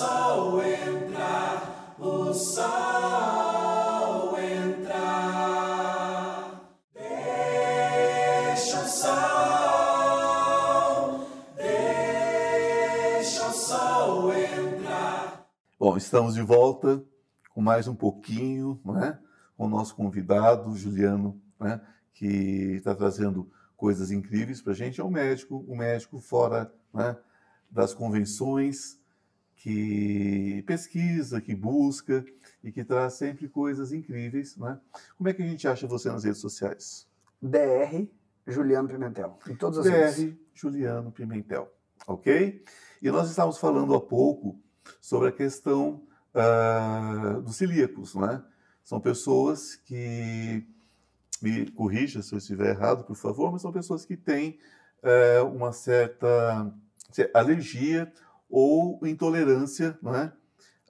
Sol 0.00 0.62
entrar, 0.62 1.94
o 1.98 2.32
sol 2.32 4.34
entrar. 4.38 5.50
Deixa 6.94 8.80
o 8.80 8.88
sol, 8.88 9.10
deixa 11.54 13.46
o 13.46 13.52
sol 13.52 14.32
entrar. 14.32 15.46
Bom, 15.78 15.98
estamos 15.98 16.32
de 16.32 16.40
volta 16.40 17.04
com 17.50 17.60
mais 17.60 17.86
um 17.86 17.94
pouquinho, 17.94 18.80
né? 18.82 19.18
Com 19.54 19.66
o 19.66 19.68
nosso 19.68 19.94
convidado, 19.94 20.74
Juliano, 20.74 21.38
né? 21.60 21.78
Que 22.14 22.76
está 22.76 22.94
trazendo 22.94 23.50
coisas 23.76 24.10
incríveis 24.10 24.62
para 24.62 24.72
a 24.72 24.76
gente. 24.76 24.98
É 24.98 25.04
um 25.04 25.10
médico, 25.10 25.62
um 25.68 25.76
médico 25.76 26.18
fora 26.18 26.72
né, 26.90 27.18
das 27.70 27.92
convenções, 27.92 28.98
que 29.60 30.64
pesquisa, 30.66 31.40
que 31.40 31.54
busca 31.54 32.24
e 32.64 32.72
que 32.72 32.82
traz 32.82 33.14
sempre 33.14 33.46
coisas 33.46 33.92
incríveis. 33.92 34.56
Né? 34.56 34.78
Como 35.18 35.28
é 35.28 35.34
que 35.34 35.42
a 35.42 35.46
gente 35.46 35.68
acha 35.68 35.86
você 35.86 36.10
nas 36.10 36.24
redes 36.24 36.40
sociais? 36.40 37.06
DR 37.42 38.06
Juliano 38.46 38.88
Pimentel. 38.88 39.38
Em 39.46 39.54
todas 39.54 39.80
as 39.80 39.84
DR 39.84 39.92
redes. 39.92 40.34
Juliano 40.54 41.12
Pimentel. 41.12 41.70
Ok? 42.06 42.64
E 43.02 43.10
nós 43.10 43.28
estávamos 43.28 43.58
falando 43.58 43.94
há 43.94 44.00
pouco 44.00 44.58
sobre 44.98 45.28
a 45.28 45.32
questão 45.32 46.02
uh, 46.34 47.42
dos 47.42 47.56
celíacos, 47.56 48.14
né? 48.14 48.42
São 48.82 48.98
pessoas 48.98 49.76
que, 49.76 50.66
me 51.40 51.70
corrija 51.70 52.22
se 52.22 52.34
eu 52.34 52.38
estiver 52.38 52.70
errado, 52.70 53.04
por 53.04 53.16
favor, 53.16 53.52
mas 53.52 53.62
são 53.62 53.72
pessoas 53.72 54.04
que 54.04 54.16
têm 54.16 54.58
uh, 55.02 55.46
uma 55.46 55.72
certa 55.72 56.72
alergia 57.34 58.10
ou 58.50 58.98
intolerância 59.06 59.98
é, 60.06 60.32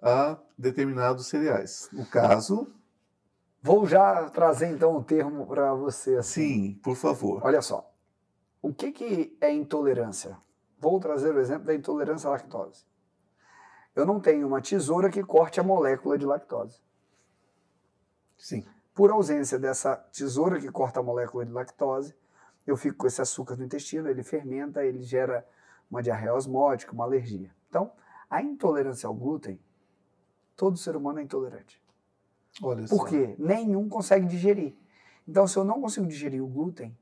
a 0.02 0.38
determinados 0.56 1.26
cereais. 1.26 1.88
No 1.92 2.06
caso. 2.06 2.72
Vou 3.62 3.86
já 3.86 4.30
trazer 4.30 4.68
então 4.68 4.96
um 4.96 5.02
termo 5.02 5.46
para 5.46 5.74
você. 5.74 6.16
Assim. 6.16 6.48
Sim, 6.48 6.80
por 6.82 6.96
favor. 6.96 7.42
Olha 7.44 7.60
só. 7.60 7.92
O 8.62 8.72
que, 8.72 8.90
que 8.90 9.36
é 9.40 9.52
intolerância? 9.52 10.36
Vou 10.78 10.98
trazer 10.98 11.34
o 11.34 11.40
exemplo 11.40 11.66
da 11.66 11.74
intolerância 11.74 12.28
à 12.28 12.32
lactose. 12.32 12.84
Eu 13.94 14.06
não 14.06 14.18
tenho 14.18 14.46
uma 14.46 14.62
tesoura 14.62 15.10
que 15.10 15.22
corte 15.22 15.60
a 15.60 15.62
molécula 15.62 16.16
de 16.16 16.24
lactose. 16.24 16.80
Sim. 18.38 18.64
Por 18.94 19.10
ausência 19.10 19.58
dessa 19.58 19.96
tesoura 19.96 20.58
que 20.58 20.70
corta 20.70 21.00
a 21.00 21.02
molécula 21.02 21.44
de 21.44 21.52
lactose, 21.52 22.14
eu 22.66 22.76
fico 22.76 22.98
com 22.98 23.06
esse 23.06 23.20
açúcar 23.20 23.56
no 23.56 23.64
intestino, 23.64 24.08
ele 24.08 24.22
fermenta, 24.22 24.84
ele 24.84 25.02
gera 25.02 25.46
uma 25.90 26.02
diarreia 26.02 26.34
osmótica, 26.34 26.92
uma 26.92 27.04
alergia. 27.04 27.50
Então, 27.68 27.92
a 28.28 28.42
intolerância 28.42 29.06
ao 29.06 29.14
glúten, 29.14 29.58
todo 30.56 30.76
ser 30.76 30.96
humano 30.96 31.18
é 31.18 31.22
intolerante. 31.22 31.82
Olha 32.62 32.86
Por 32.86 33.08
quê? 33.08 33.34
Nenhum 33.38 33.88
consegue 33.88 34.26
digerir. 34.26 34.74
Então, 35.26 35.46
se 35.46 35.56
eu 35.56 35.64
não 35.64 35.80
consigo 35.80 36.06
digerir 36.06 36.42
o 36.42 36.46
glúten, 36.46 36.96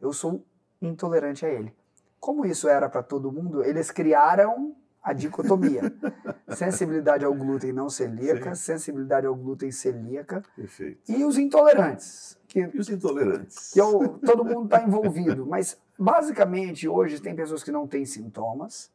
eu 0.00 0.12
sou 0.12 0.44
intolerante 0.80 1.44
a 1.44 1.48
ele. 1.48 1.74
Como 2.20 2.44
isso 2.44 2.68
era 2.68 2.88
para 2.88 3.02
todo 3.02 3.30
mundo, 3.30 3.64
eles 3.64 3.90
criaram 3.90 4.74
a 5.02 5.12
dicotomia. 5.12 5.82
sensibilidade 6.54 7.24
ao 7.24 7.34
glúten 7.34 7.72
não 7.72 7.88
celíaca, 7.88 8.54
Sim. 8.54 8.72
sensibilidade 8.72 9.26
ao 9.26 9.34
glúten 9.34 9.70
celíaca. 9.70 10.42
Perfeito. 10.56 11.10
E 11.10 11.24
os 11.24 11.38
intolerantes. 11.38 12.36
Que, 12.46 12.60
e 12.60 12.78
os 12.78 12.88
intolerantes? 12.88 13.72
Que 13.72 13.80
eu, 13.80 14.18
todo 14.24 14.44
mundo 14.44 14.64
está 14.64 14.82
envolvido. 14.82 15.46
Mas, 15.46 15.78
basicamente, 15.98 16.88
hoje 16.88 17.20
tem 17.20 17.34
pessoas 17.34 17.62
que 17.62 17.72
não 17.72 17.86
têm 17.86 18.04
sintomas, 18.04 18.90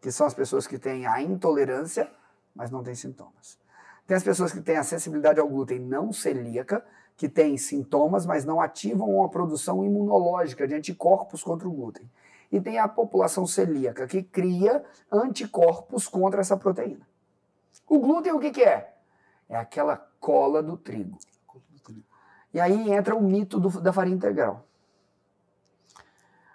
que 0.00 0.10
são 0.10 0.26
as 0.26 0.34
pessoas 0.34 0.66
que 0.66 0.78
têm 0.78 1.06
a 1.06 1.20
intolerância, 1.20 2.10
mas 2.54 2.70
não 2.70 2.82
têm 2.82 2.94
sintomas. 2.94 3.58
Tem 4.06 4.16
as 4.16 4.24
pessoas 4.24 4.52
que 4.52 4.60
têm 4.60 4.76
a 4.76 4.82
sensibilidade 4.82 5.40
ao 5.40 5.48
glúten 5.48 5.78
não 5.78 6.12
celíaca, 6.12 6.84
que 7.16 7.28
têm 7.28 7.58
sintomas, 7.58 8.24
mas 8.24 8.44
não 8.44 8.60
ativam 8.60 9.22
a 9.22 9.28
produção 9.28 9.84
imunológica 9.84 10.66
de 10.66 10.74
anticorpos 10.74 11.42
contra 11.42 11.68
o 11.68 11.72
glúten 11.72 12.08
e 12.50 12.60
tem 12.60 12.78
a 12.78 12.88
população 12.88 13.46
celíaca, 13.46 14.06
que 14.06 14.22
cria 14.22 14.84
anticorpos 15.10 16.08
contra 16.08 16.40
essa 16.40 16.56
proteína. 16.56 17.06
O 17.88 17.98
glúten, 17.98 18.32
o 18.32 18.40
que, 18.40 18.50
que 18.50 18.62
é? 18.62 18.96
É 19.48 19.56
aquela 19.56 19.96
cola 20.18 20.62
do 20.62 20.76
trigo. 20.76 21.18
E 22.52 22.58
aí 22.58 22.90
entra 22.92 23.14
o 23.14 23.22
mito 23.22 23.60
do, 23.60 23.80
da 23.80 23.92
farinha 23.92 24.16
integral. 24.16 24.66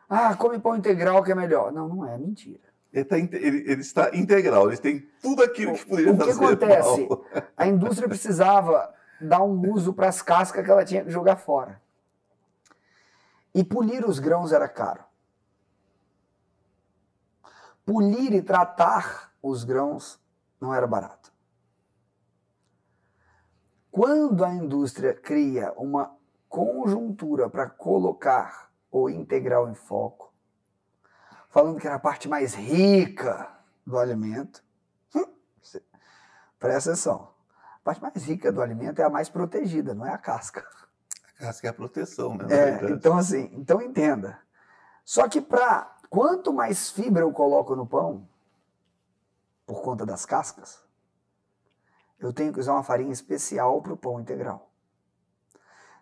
Ah, 0.10 0.36
come 0.36 0.60
pão 0.60 0.76
integral 0.76 1.24
que 1.24 1.32
é 1.32 1.36
melhor. 1.36 1.72
Não, 1.72 1.88
não 1.88 2.08
é, 2.08 2.18
mentira. 2.18 2.60
Ele, 2.94 3.06
tá, 3.06 3.18
ele, 3.18 3.32
ele, 3.36 3.82
está 3.82 4.16
integral, 4.16 4.68
ele 4.68 4.78
tem 4.78 5.00
tudo 5.22 5.44
aquilo 5.44 5.74
que 5.74 5.86
poderia 5.86 6.14
o 6.14 6.18
fazer. 6.18 6.32
O 6.32 6.38
que 6.38 6.46
acontece? 6.46 7.08
Mal. 7.08 7.26
A 7.58 7.68
indústria 7.68 8.08
precisava 8.08 8.94
dar 9.20 9.44
um 9.44 9.72
uso 9.72 9.94
para 9.94 10.08
as 10.08 10.22
cascas 10.22 10.64
que 10.64 10.72
ela 10.72 10.86
tinha 10.86 11.04
que 11.04 11.12
jogar 11.12 11.36
fora. 11.36 11.82
E 13.54 13.64
polir 13.64 14.06
os 14.06 14.20
grãos 14.20 14.52
era 14.52 14.68
caro 14.68 15.04
polir 17.86 18.34
e 18.34 18.42
tratar 18.42 19.32
os 19.42 19.64
grãos 19.64 20.20
não 20.60 20.74
era 20.74 20.88
barato. 20.88 21.32
Quando 23.92 24.44
a 24.44 24.54
indústria 24.54 25.14
cria 25.14 25.72
uma 25.78 26.14
conjuntura 26.50 27.50
para 27.50 27.70
colocar 27.70 28.65
o 29.04 29.10
integral 29.10 29.70
em 29.70 29.76
foco, 29.76 30.34
falando 31.50 31.80
que 31.80 31.88
era 31.88 31.96
a 31.96 32.00
parte 32.00 32.28
mais 32.28 32.54
rica 32.54 33.50
do 33.86 33.98
alimento, 33.98 34.64
hum, 35.16 35.26
presta 36.60 36.92
atenção. 36.92 37.30
A 37.76 37.84
parte 37.84 38.02
mais 38.02 38.24
rica 38.24 38.52
do 38.52 38.62
alimento 38.62 39.00
é 39.00 39.04
a 39.04 39.10
mais 39.10 39.30
protegida, 39.30 39.94
não 39.94 40.06
é 40.06 40.12
a 40.12 40.18
casca. 40.18 40.66
A 41.38 41.46
casca 41.46 41.68
é 41.68 41.70
a 41.70 41.74
proteção, 41.74 42.36
né? 42.36 42.46
É, 42.50 42.92
então 42.92 43.18
assim, 43.18 43.50
então 43.54 43.82
entenda. 43.82 44.40
Só 45.04 45.28
que 45.28 45.40
para 45.40 45.96
Quanto 46.10 46.54
mais 46.54 46.90
fibra 46.90 47.24
eu 47.24 47.32
coloco 47.34 47.76
no 47.76 47.86
pão, 47.86 48.26
por 49.66 49.82
conta 49.82 50.06
das 50.06 50.26
cascas, 50.26 50.82
eu 52.20 52.32
tenho 52.32 52.54
que 52.54 52.60
usar 52.62 52.72
uma 52.72 52.84
farinha 52.84 53.12
especial 53.12 53.82
para 53.82 53.92
o 53.92 53.98
pão 53.98 54.20
integral. 54.20 54.72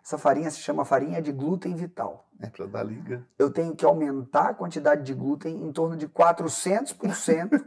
Essa 0.04 0.18
farinha 0.18 0.50
se 0.50 0.58
chama 0.58 0.84
farinha 0.84 1.22
de 1.22 1.32
glúten 1.32 1.74
vital. 1.74 2.28
É 2.38 2.46
para 2.46 2.66
dar 2.66 2.82
liga. 2.82 3.26
Eu 3.38 3.50
tenho 3.50 3.74
que 3.74 3.86
aumentar 3.86 4.50
a 4.50 4.54
quantidade 4.54 5.02
de 5.02 5.14
glúten 5.14 5.64
em 5.64 5.72
torno 5.72 5.96
de 5.96 6.06
400% 6.06 7.64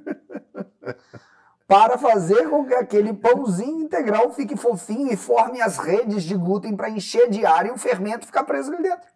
para 1.67 1.97
fazer 1.97 2.47
com 2.47 2.63
que 2.63 2.75
aquele 2.75 3.11
pãozinho 3.11 3.81
integral 3.81 4.31
fique 4.31 4.55
fofinho 4.55 5.11
e 5.11 5.17
forme 5.17 5.61
as 5.61 5.79
redes 5.79 6.23
de 6.23 6.35
glúten 6.35 6.75
para 6.75 6.91
encher 6.91 7.27
de 7.27 7.43
ar 7.43 7.65
e 7.65 7.71
o 7.71 7.77
fermento 7.77 8.27
ficar 8.27 8.43
preso 8.43 8.71
ali 8.71 8.83
dentro. 8.83 9.09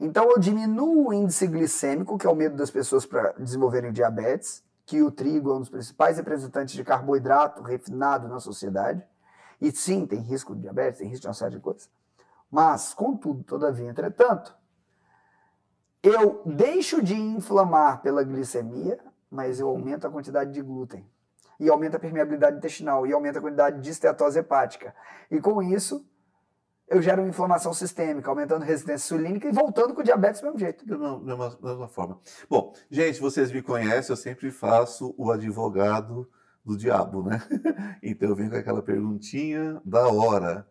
Então 0.00 0.30
eu 0.30 0.38
diminuo 0.38 1.08
o 1.08 1.12
índice 1.12 1.46
glicêmico, 1.46 2.16
que 2.16 2.26
é 2.26 2.30
o 2.30 2.34
medo 2.34 2.56
das 2.56 2.70
pessoas 2.70 3.04
para 3.04 3.32
desenvolverem 3.32 3.92
diabetes, 3.92 4.64
que 4.86 5.02
o 5.02 5.10
trigo 5.10 5.50
é 5.50 5.54
um 5.56 5.60
dos 5.60 5.68
principais 5.68 6.16
representantes 6.16 6.74
de 6.74 6.82
carboidrato 6.82 7.62
refinado 7.62 8.28
na 8.28 8.40
sociedade. 8.40 9.06
E 9.60 9.70
sim, 9.72 10.06
tem 10.06 10.20
risco 10.20 10.54
de 10.54 10.62
diabetes, 10.62 10.98
tem 10.98 11.08
risco 11.08 11.22
de 11.22 11.28
uma 11.28 11.34
série 11.34 11.56
de 11.56 11.60
coisas. 11.60 11.90
Mas, 12.50 12.94
contudo, 12.94 13.42
todavia, 13.42 13.88
entretanto, 13.88 14.56
eu 16.02 16.42
deixo 16.44 17.02
de 17.02 17.14
inflamar 17.14 18.02
pela 18.02 18.22
glicemia, 18.22 18.98
mas 19.30 19.58
eu 19.58 19.68
aumento 19.68 20.06
a 20.06 20.10
quantidade 20.10 20.52
de 20.52 20.60
glúten. 20.62 21.08
E 21.58 21.68
aumento 21.68 21.96
a 21.96 22.00
permeabilidade 22.00 22.58
intestinal, 22.58 23.06
e 23.06 23.12
aumento 23.12 23.38
a 23.38 23.40
quantidade 23.40 23.80
de 23.80 23.90
esteatose 23.90 24.38
hepática. 24.38 24.94
E 25.30 25.40
com 25.40 25.62
isso, 25.62 26.06
eu 26.86 27.00
gero 27.00 27.22
uma 27.22 27.28
inflamação 27.28 27.72
sistêmica, 27.72 28.28
aumentando 28.28 28.64
resistência 28.64 29.14
insulínica 29.14 29.48
e 29.48 29.52
voltando 29.52 29.94
com 29.94 30.00
o 30.00 30.04
diabetes 30.04 30.40
do 30.40 30.44
mesmo 30.44 30.58
jeito. 30.58 30.86
Da 30.86 30.98
mesma, 30.98 31.58
mesma 31.62 31.88
forma. 31.88 32.20
Bom, 32.48 32.74
gente, 32.90 33.20
vocês 33.20 33.50
me 33.50 33.62
conhecem, 33.62 34.12
eu 34.12 34.16
sempre 34.16 34.50
faço 34.50 35.14
o 35.16 35.30
advogado 35.30 36.28
do 36.64 36.76
diabo, 36.76 37.22
né? 37.22 37.40
Então 38.02 38.28
eu 38.28 38.36
venho 38.36 38.50
com 38.50 38.56
aquela 38.56 38.82
perguntinha 38.82 39.80
da 39.84 40.08
hora. 40.08 40.66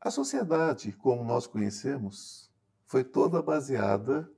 A 0.00 0.10
sociedade, 0.10 0.92
como 0.92 1.24
nós 1.24 1.46
conhecemos, 1.46 2.50
foi 2.86 3.02
toda 3.02 3.42
baseada 3.42 4.30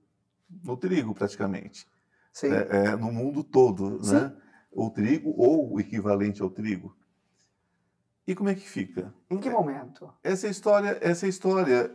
no 0.64 0.76
trigo, 0.76 1.14
praticamente. 1.14 1.86
Sim. 2.32 2.52
É, 2.52 2.68
é, 2.70 2.96
no 2.96 3.12
mundo 3.12 3.42
todo, 3.42 4.02
Sim. 4.04 4.14
né? 4.14 4.36
O 4.70 4.90
trigo 4.90 5.34
ou 5.36 5.74
o 5.74 5.80
equivalente 5.80 6.42
ao 6.42 6.50
trigo. 6.50 6.96
E 8.26 8.34
como 8.34 8.48
é 8.48 8.54
que 8.54 8.68
fica? 8.68 9.12
Em 9.30 9.38
que 9.38 9.48
momento? 9.50 10.12
Essa 10.22 10.48
história, 10.48 10.98
essa 11.00 11.26
história, 11.26 11.90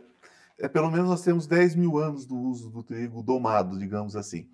é, 0.58 0.68
pelo 0.68 0.90
menos 0.90 1.08
nós 1.08 1.22
temos 1.22 1.46
10 1.46 1.76
mil 1.76 1.96
anos 1.96 2.26
do 2.26 2.36
uso 2.36 2.70
do 2.70 2.82
trigo 2.82 3.22
domado, 3.22 3.78
digamos 3.78 4.16
assim. 4.16 4.50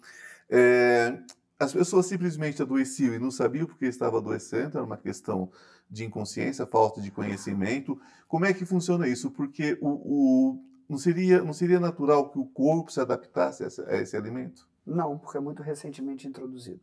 É, 0.48 1.18
as 1.60 1.74
pessoas 1.74 2.06
simplesmente 2.06 2.62
adoeciam 2.62 3.14
e 3.14 3.18
não 3.18 3.30
sabiam 3.30 3.66
porque 3.66 3.84
estava 3.84 4.16
adoecendo, 4.16 4.78
era 4.78 4.86
uma 4.86 4.96
questão 4.96 5.52
de 5.90 6.06
inconsciência, 6.06 6.66
falta 6.66 7.02
de 7.02 7.10
conhecimento. 7.10 8.00
Como 8.26 8.46
é 8.46 8.54
que 8.54 8.64
funciona 8.64 9.06
isso? 9.06 9.30
Porque 9.30 9.76
o, 9.78 9.88
o 9.88 10.64
não, 10.88 10.96
seria, 10.96 11.42
não 11.44 11.52
seria 11.52 11.78
natural 11.78 12.30
que 12.30 12.38
o 12.38 12.46
corpo 12.46 12.90
se 12.90 12.98
adaptasse 12.98 13.62
a 13.62 13.66
esse, 13.66 13.82
a 13.82 13.96
esse 13.96 14.16
alimento? 14.16 14.66
Não, 14.86 15.18
porque 15.18 15.36
é 15.36 15.40
muito 15.40 15.62
recentemente 15.62 16.26
introduzido. 16.26 16.80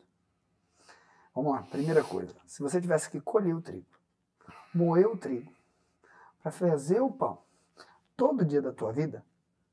Vamos 1.33 1.53
lá, 1.53 1.63
primeira 1.63 2.03
coisa. 2.03 2.35
Se 2.45 2.61
você 2.61 2.79
tivesse 2.79 3.09
que 3.09 3.19
colher 3.19 3.55
o 3.55 3.61
trigo, 3.61 3.87
moer 4.71 5.07
o 5.07 5.17
trigo, 5.17 5.51
para 6.43 6.51
fazer 6.51 7.01
o 7.01 7.09
pão 7.09 7.39
todo 8.15 8.45
dia 8.45 8.61
da 8.61 8.71
tua 8.71 8.93
vida, 8.93 9.25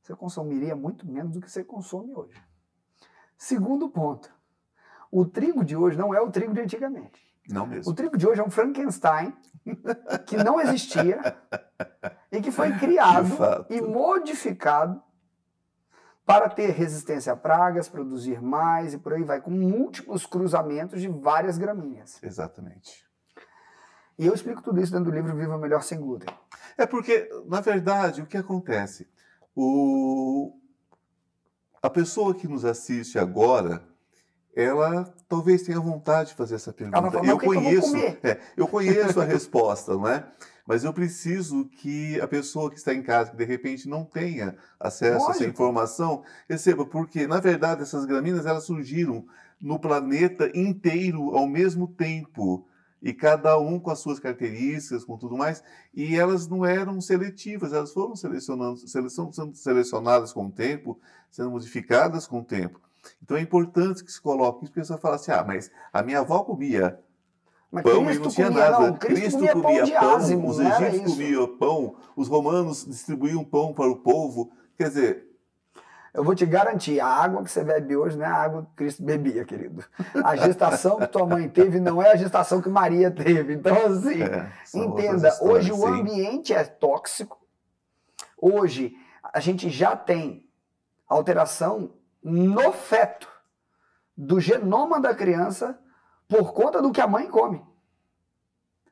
você 0.02 0.16
consumiria 0.16 0.74
muito 0.74 1.06
menos 1.06 1.34
do 1.34 1.42
que 1.42 1.50
você 1.50 1.62
consome 1.62 2.14
hoje. 2.14 2.42
Segundo 3.36 3.88
ponto, 3.90 4.32
o 5.14 5.24
trigo 5.24 5.64
de 5.64 5.76
hoje 5.76 5.96
não 5.96 6.12
é 6.12 6.20
o 6.20 6.28
trigo 6.28 6.52
de 6.52 6.60
antigamente. 6.60 7.24
Não 7.48 7.66
mesmo. 7.66 7.92
O 7.92 7.94
trigo 7.94 8.18
de 8.18 8.26
hoje 8.26 8.40
é 8.40 8.44
um 8.44 8.50
Frankenstein 8.50 9.32
que 10.26 10.36
não 10.36 10.60
existia 10.60 11.38
e 12.32 12.40
que 12.40 12.50
foi 12.50 12.72
criado 12.78 13.64
e 13.70 13.80
modificado 13.80 15.00
para 16.26 16.48
ter 16.48 16.70
resistência 16.70 17.32
a 17.32 17.36
pragas, 17.36 17.88
produzir 17.88 18.42
mais 18.42 18.94
e 18.94 18.98
por 18.98 19.12
aí 19.12 19.22
vai, 19.22 19.40
com 19.40 19.52
múltiplos 19.52 20.26
cruzamentos 20.26 21.00
de 21.00 21.06
várias 21.06 21.58
gramíneas. 21.58 22.20
Exatamente. 22.20 23.04
E 24.18 24.26
eu 24.26 24.34
explico 24.34 24.62
tudo 24.62 24.80
isso 24.80 24.90
dentro 24.90 25.12
do 25.12 25.14
livro 25.14 25.36
Viva 25.36 25.56
Melhor 25.56 25.82
Sem 25.84 26.00
Glúten. 26.00 26.34
É 26.76 26.86
porque, 26.86 27.28
na 27.46 27.60
verdade, 27.60 28.20
o 28.22 28.26
que 28.26 28.36
acontece? 28.36 29.08
O... 29.54 30.58
A 31.80 31.90
pessoa 31.90 32.34
que 32.34 32.48
nos 32.48 32.64
assiste 32.64 33.18
agora, 33.18 33.86
ela 34.56 35.12
talvez 35.28 35.62
tenha 35.62 35.80
vontade 35.80 36.30
de 36.30 36.36
fazer 36.36 36.54
essa 36.54 36.72
pergunta. 36.72 37.10
Fala, 37.10 37.26
eu 37.26 37.38
conheço, 37.38 37.96
é, 37.96 38.40
eu 38.56 38.66
conheço 38.66 39.20
a 39.20 39.24
resposta, 39.26 39.94
não 39.94 40.08
é? 40.08 40.26
Mas 40.66 40.82
eu 40.82 40.92
preciso 40.92 41.66
que 41.66 42.18
a 42.20 42.26
pessoa 42.26 42.70
que 42.70 42.76
está 42.76 42.94
em 42.94 43.02
casa, 43.02 43.30
que 43.30 43.36
de 43.36 43.44
repente 43.44 43.88
não 43.88 44.04
tenha 44.04 44.56
acesso 44.80 45.18
Lógico. 45.18 45.30
a 45.30 45.34
essa 45.34 45.44
informação, 45.44 46.22
receba, 46.48 46.86
porque 46.86 47.26
na 47.26 47.38
verdade 47.38 47.82
essas 47.82 48.06
gramíneas 48.06 48.46
elas 48.46 48.64
surgiram 48.64 49.26
no 49.60 49.78
planeta 49.78 50.50
inteiro 50.54 51.36
ao 51.36 51.46
mesmo 51.46 51.86
tempo 51.86 52.66
e 53.04 53.12
cada 53.12 53.58
um 53.58 53.78
com 53.78 53.90
as 53.90 53.98
suas 53.98 54.18
características, 54.18 55.04
com 55.04 55.18
tudo 55.18 55.36
mais, 55.36 55.62
e 55.92 56.16
elas 56.16 56.48
não 56.48 56.64
eram 56.64 56.98
seletivas, 57.02 57.74
elas 57.74 57.92
foram 57.92 58.16
selecionando, 58.16 58.78
seleção, 58.88 59.30
sendo 59.30 59.54
selecionadas 59.54 60.32
com 60.32 60.46
o 60.46 60.50
tempo, 60.50 60.98
sendo 61.30 61.50
modificadas 61.50 62.26
com 62.26 62.40
o 62.40 62.44
tempo. 62.44 62.80
Então 63.22 63.36
é 63.36 63.40
importante 63.40 64.04
que 64.04 64.12
se 64.12 64.20
coloque 64.20 64.64
isso, 64.64 64.72
porque 64.72 64.86
você 64.86 64.98
fala 64.98 65.16
assim, 65.16 65.32
ah, 65.32 65.44
mas 65.46 65.70
a 65.92 66.02
minha 66.02 66.20
avó 66.20 66.42
comia 66.42 66.98
mas 67.70 67.82
pão 67.82 68.04
Cristo 68.04 68.20
e 68.20 68.24
não 68.24 68.30
tinha 68.30 68.46
comia, 68.46 68.70
nada. 68.70 68.86
Não, 68.86 68.96
Cristo, 68.96 69.38
Cristo, 69.38 69.52
comia, 69.52 69.80
comia 69.80 70.00
pão, 70.00 70.14
ázimo, 70.14 70.48
os 70.48 70.60
egípcios 70.60 71.12
comiam 71.12 71.58
pão, 71.58 71.96
os 72.14 72.28
romanos 72.28 72.86
distribuíam 72.86 73.44
pão 73.44 73.74
para 73.74 73.90
o 73.90 73.96
povo. 73.96 74.52
Quer 74.78 74.88
dizer, 74.88 75.26
eu 76.14 76.22
vou 76.22 76.36
te 76.36 76.46
garantir, 76.46 77.00
a 77.00 77.08
água 77.08 77.42
que 77.42 77.50
você 77.50 77.64
bebe 77.64 77.96
hoje 77.96 78.16
não 78.16 78.24
é 78.24 78.28
a 78.28 78.36
água 78.36 78.62
que 78.62 78.76
Cristo 78.76 79.02
bebia, 79.02 79.44
querido. 79.44 79.84
A 80.24 80.36
gestação 80.36 80.98
que 81.00 81.08
tua 81.08 81.26
mãe 81.26 81.48
teve 81.48 81.80
não 81.80 82.00
é 82.00 82.12
a 82.12 82.16
gestação 82.16 82.62
que 82.62 82.68
Maria 82.68 83.10
teve. 83.10 83.54
Então, 83.54 83.76
assim, 83.86 84.22
é, 84.22 84.48
entenda, 84.72 85.36
hoje 85.40 85.72
o 85.72 85.84
ambiente 85.84 86.54
é 86.54 86.62
tóxico. 86.62 87.44
Hoje 88.40 88.94
a 89.32 89.40
gente 89.40 89.68
já 89.68 89.96
tem 89.96 90.48
alteração 91.08 91.90
no 92.24 92.72
feto 92.72 93.28
do 94.16 94.40
genoma 94.40 94.98
da 94.98 95.14
criança 95.14 95.78
por 96.26 96.54
conta 96.54 96.80
do 96.80 96.90
que 96.90 97.00
a 97.00 97.06
mãe 97.06 97.28
come. 97.28 97.62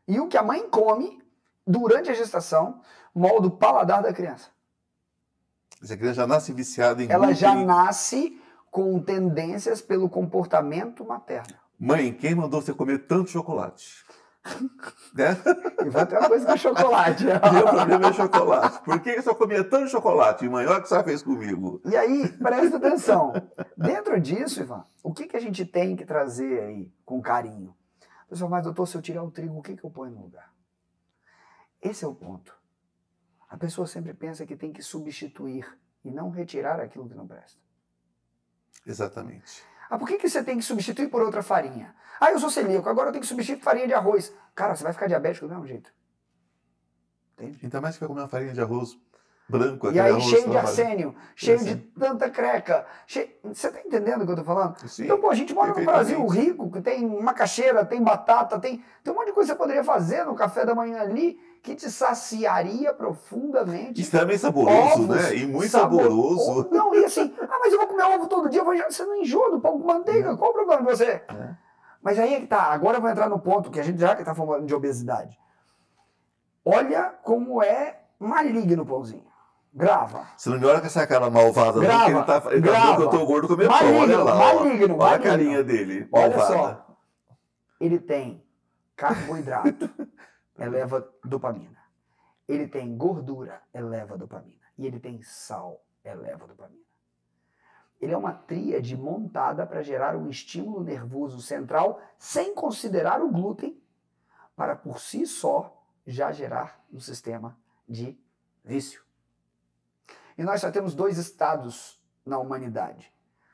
E 0.07 0.21
o 0.21 0.29
que 0.29 0.37
a 0.37 0.43
mãe 0.43 0.69
come 0.69 1.23
durante 1.67 2.11
a 2.11 2.15
gestação 2.15 2.81
molda 3.15 3.47
o 3.49 3.51
paladar 3.51 4.03
da 4.03 4.13
criança. 4.13 4.51
Essa 5.83 5.97
criança 5.97 6.17
já 6.17 6.27
nasce 6.27 6.53
viciada 6.53 7.03
em 7.03 7.11
Ela 7.11 7.27
glúten. 7.27 7.35
já 7.41 7.55
nasce 7.55 8.39
com 8.71 9.01
tendências 9.01 9.81
pelo 9.81 10.09
comportamento 10.09 11.05
materno. 11.05 11.55
Mãe, 11.79 12.13
quem 12.13 12.35
mandou 12.35 12.61
você 12.61 12.73
comer 12.73 13.07
tanto 13.07 13.31
chocolate? 13.31 14.05
Né? 15.15 15.37
E 15.85 15.91
vai 15.91 16.07
ter 16.07 16.19
uma 16.19 16.29
coisa 16.29 16.47
com 16.47 16.57
chocolate. 16.57 17.25
Meu 17.53 17.69
problema 17.69 18.09
é 18.09 18.13
chocolate. 18.13 18.85
Por 18.85 19.01
que 19.01 19.11
eu 19.11 19.23
só 19.23 19.35
comia 19.35 19.63
tanto 19.63 19.89
chocolate? 19.89 20.49
Olha 20.49 20.79
o 20.79 20.83
que 20.83 20.89
você 20.89 21.03
fez 21.05 21.23
comigo. 21.23 21.81
E 21.85 21.97
aí, 21.97 22.29
presta 22.29 22.77
atenção. 22.77 23.33
Dentro 23.77 24.21
disso, 24.21 24.61
Ivan, 24.61 24.85
o 25.03 25.13
que, 25.13 25.27
que 25.27 25.37
a 25.37 25.41
gente 25.41 25.65
tem 25.65 25.95
que 25.95 26.05
trazer 26.05 26.63
aí 26.63 26.93
com 27.05 27.21
carinho? 27.23 27.75
Pessoal, 28.29 28.51
mas 28.51 28.65
doutor, 28.65 28.87
se 28.87 28.97
eu 28.97 29.03
tirar 29.03 29.23
o 29.23 29.31
trigo, 29.31 29.59
o 29.59 29.63
que, 29.63 29.77
que 29.77 29.85
eu 29.85 29.91
ponho 29.91 30.13
no 30.13 30.23
lugar? 30.23 30.53
Esse 31.81 32.05
é 32.05 32.09
o 32.09 32.15
ponto. 32.15 32.57
A 33.49 33.57
pessoa 33.57 33.87
sempre 33.87 34.15
pensa 34.15 34.47
que 34.47 34.57
tem 34.57 34.73
que 34.73 34.83
substituir 34.83 35.67
e 36.05 36.11
não 36.11 36.31
retirar 36.31 36.81
aquilo 36.81 37.09
que 37.09 37.15
não 37.15 37.27
presta. 37.27 37.61
Exatamente. 38.87 39.63
Ah, 39.93 39.99
por 39.99 40.09
que, 40.09 40.17
que 40.17 40.27
você 40.27 40.43
tem 40.43 40.57
que 40.57 40.65
substituir 40.65 41.09
por 41.11 41.21
outra 41.21 41.43
farinha? 41.43 41.95
Ah, 42.19 42.31
eu 42.33 42.39
sou 42.39 42.49
celíaco, 42.49 42.89
agora 42.89 43.09
eu 43.09 43.13
tenho 43.13 43.21
que 43.21 43.29
substituir 43.29 43.63
farinha 43.63 43.87
de 43.87 43.93
arroz. 43.93 44.33
Cara, 44.55 44.75
você 44.75 44.83
vai 44.83 44.91
ficar 44.95 45.07
diabético 45.07 45.47
do 45.47 45.51
mesmo 45.53 45.67
jeito. 45.67 45.93
Entende? 47.35 47.61
Ainda 47.63 47.79
mais 47.79 47.97
que 47.97 48.01
vai 48.01 48.09
comer 48.09 48.23
uma 48.23 48.29
farinha 48.29 48.55
de 48.55 48.61
arroz 48.63 48.99
branco. 49.47 49.91
E 49.93 50.01
aí, 50.01 50.19
cheio 50.23 50.49
de 50.49 50.57
arsênio, 50.57 51.15
cheio 51.37 51.59
de 51.63 51.77
tanta 51.77 52.31
creca. 52.31 52.87
cheio- 53.07 53.29
Você 53.45 53.71
tá 53.71 53.81
entendendo 53.85 54.23
o 54.23 54.25
que 54.25 54.33
eu 54.33 54.37
tô 54.37 54.45
falando? 54.45 54.79
Sim, 54.89 55.05
Então, 55.05 55.21
pô, 55.21 55.29
a 55.29 55.35
gente 55.35 55.53
mora 55.53 55.69
num 55.69 55.75
perfeitamente. 55.75 56.15
Brasil 56.15 56.27
rico, 56.27 56.71
que 56.73 56.81
tem 56.81 57.07
macaxeira, 57.21 57.85
tem 57.85 58.03
batata, 58.03 58.59
tem, 58.59 58.83
tem 59.05 59.13
um 59.13 59.17
monte 59.17 59.27
de 59.27 59.33
coisa 59.35 59.53
que 59.53 59.59
você 59.59 59.59
poderia 59.63 59.85
fazer 59.85 60.25
no 60.25 60.35
café 60.35 60.65
da 60.65 60.75
manhã 60.75 61.03
ali 61.03 61.39
que 61.63 61.77
te 61.77 61.89
saciaria 61.91 62.93
profundamente. 62.93 64.01
Extremamente 64.01 64.41
saboroso, 64.41 65.05
Ovos, 65.05 65.09
né? 65.09 65.37
E 65.37 65.47
muito 65.47 65.69
sabor- 65.71 66.03
saboroso. 66.03 66.69
Não, 66.73 66.93
e 66.95 67.05
assim, 67.05 67.33
ah, 67.41 67.59
mas 67.61 67.73
eu 67.73 67.79
vou 67.79 67.87
comer 67.87 68.03
ovo 68.05 68.27
todo 68.27 68.49
dia, 68.49 68.65
vou 68.65 68.75
você 68.77 69.05
não 69.05 69.17
enjoa 69.17 69.51
do 69.53 69.61
pão 69.61 69.79
com 69.81 69.87
manteiga, 69.87 70.37
qual 70.37 70.51
o 70.51 70.55
problema 70.55 70.83
de 70.83 70.89
você? 70.89 71.05
É. 71.07 71.55
Mas 72.03 72.19
aí 72.19 72.35
é 72.35 72.41
que 72.41 72.49
tá, 72.49 72.63
agora 72.65 72.97
eu 72.97 73.01
vou 73.01 73.09
entrar 73.11 73.29
no 73.29 73.39
ponto 73.39 73.71
que 73.71 73.79
a 73.79 73.83
gente 73.85 74.01
já 74.01 74.17
que 74.17 74.25
tá 74.25 74.35
falando 74.35 74.67
de 74.67 74.75
obesidade. 74.75 75.39
Olha 76.65 77.15
como 77.23 77.63
é 77.63 78.01
maligno 78.19 78.83
o 78.83 78.87
pãozinho. 78.87 79.25
Grava. 79.75 80.27
Você 80.37 80.51
não 80.51 80.59
me 80.59 80.67
olha 80.67 80.81
com 80.81 80.87
essa 80.87 81.07
cara 81.07 81.31
malvada, 81.31 81.73
não, 81.79 81.81
Grava, 81.81 82.05
que 82.05 82.11
ele 82.11 82.25
tá, 82.25 82.43
ele 82.51 82.61
tá 82.61 82.71
grava. 82.73 82.81
falando 82.83 82.97
que 82.97 83.03
eu 83.17 83.21
tô 83.21 83.27
gordo 83.27 83.49
comendo 83.49 83.71
pão. 83.71 83.79
Olha 83.79 83.93
Maligno, 83.99 84.25
lá, 84.25 84.35
maligno, 84.35 84.95
Olha 84.97 85.05
a 85.07 85.09
maligno. 85.11 85.23
carinha 85.31 85.65
dele, 85.65 86.09
Olha 86.13 86.37
malvada. 86.37 86.53
só. 86.53 86.87
Ele 87.81 87.99
tem 87.99 88.45
carboidrato, 88.97 89.89
eleva 90.59 91.09
dopamina. 91.25 91.79
Ele 92.47 92.69
tem 92.69 92.97
gordura, 92.97 93.63
eleva 93.73 94.17
dopamina. 94.17 94.63
E 94.77 94.87
ele 94.87 94.99
tem 94.99 95.23
sal, 95.23 95.85
eleva 96.05 96.47
dopamina. 96.47 96.83
Ele 98.01 98.13
é 98.13 98.17
uma 98.17 98.33
tríade 98.33 98.97
montada 98.97 99.65
para 99.65 99.83
gerar 99.83 100.17
um 100.17 100.29
estímulo 100.29 100.83
nervoso 100.83 101.41
central 101.41 102.01
sem 102.19 102.53
considerar 102.53 103.23
o 103.23 103.31
glúten, 103.31 103.81
para 104.57 104.75
por 104.75 104.99
si 104.99 105.25
só 105.25 105.83
já 106.05 106.33
gerar 106.33 106.85
um 106.93 106.99
sistema 106.99 107.57
de 107.89 108.19
vício. 108.65 109.05
E 110.37 110.43
nós 110.43 110.61
só 110.61 110.71
temos 110.71 110.95
dois 110.95 111.17
estados 111.17 112.03
na 112.27 112.39
humanidade: 112.39 113.13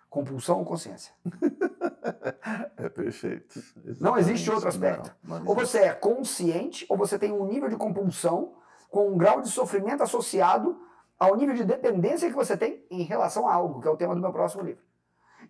compulsão 0.09 0.61
ou 0.61 0.65
consciência. 0.65 1.13
É 2.77 2.89
perfeito. 2.89 3.61
Não 4.01 4.17
existe 4.17 4.49
Exatamente. 4.49 4.51
outro 4.51 4.69
aspecto. 4.69 5.17
Não, 5.23 5.41
não 5.41 5.49
Ou 5.49 5.55
você 5.55 5.79
é 5.79 5.93
consciente, 5.93 6.87
ou 6.89 6.97
você 6.97 7.19
tem 7.19 7.33
um 7.33 7.45
nível 7.47 7.69
de 7.69 7.77
compulsão 7.77 8.55
com 8.91 9.11
um 9.11 9.19
grau 9.19 9.41
de 9.41 9.49
sofrimento 9.49 10.03
associado 10.03 10.81
ao 11.19 11.37
nível 11.37 11.55
de 11.55 11.65
dependência 11.65 12.29
que 12.29 12.37
você 12.37 12.57
tem 12.57 12.85
em 12.91 13.03
relação 13.03 13.49
a 13.49 13.53
algo, 13.53 13.81
que 13.81 13.89
é 13.89 13.91
o 13.91 13.97
tema 13.97 14.15
do 14.15 14.21
meu 14.21 14.33
próximo 14.33 14.63
livro. 14.63 14.83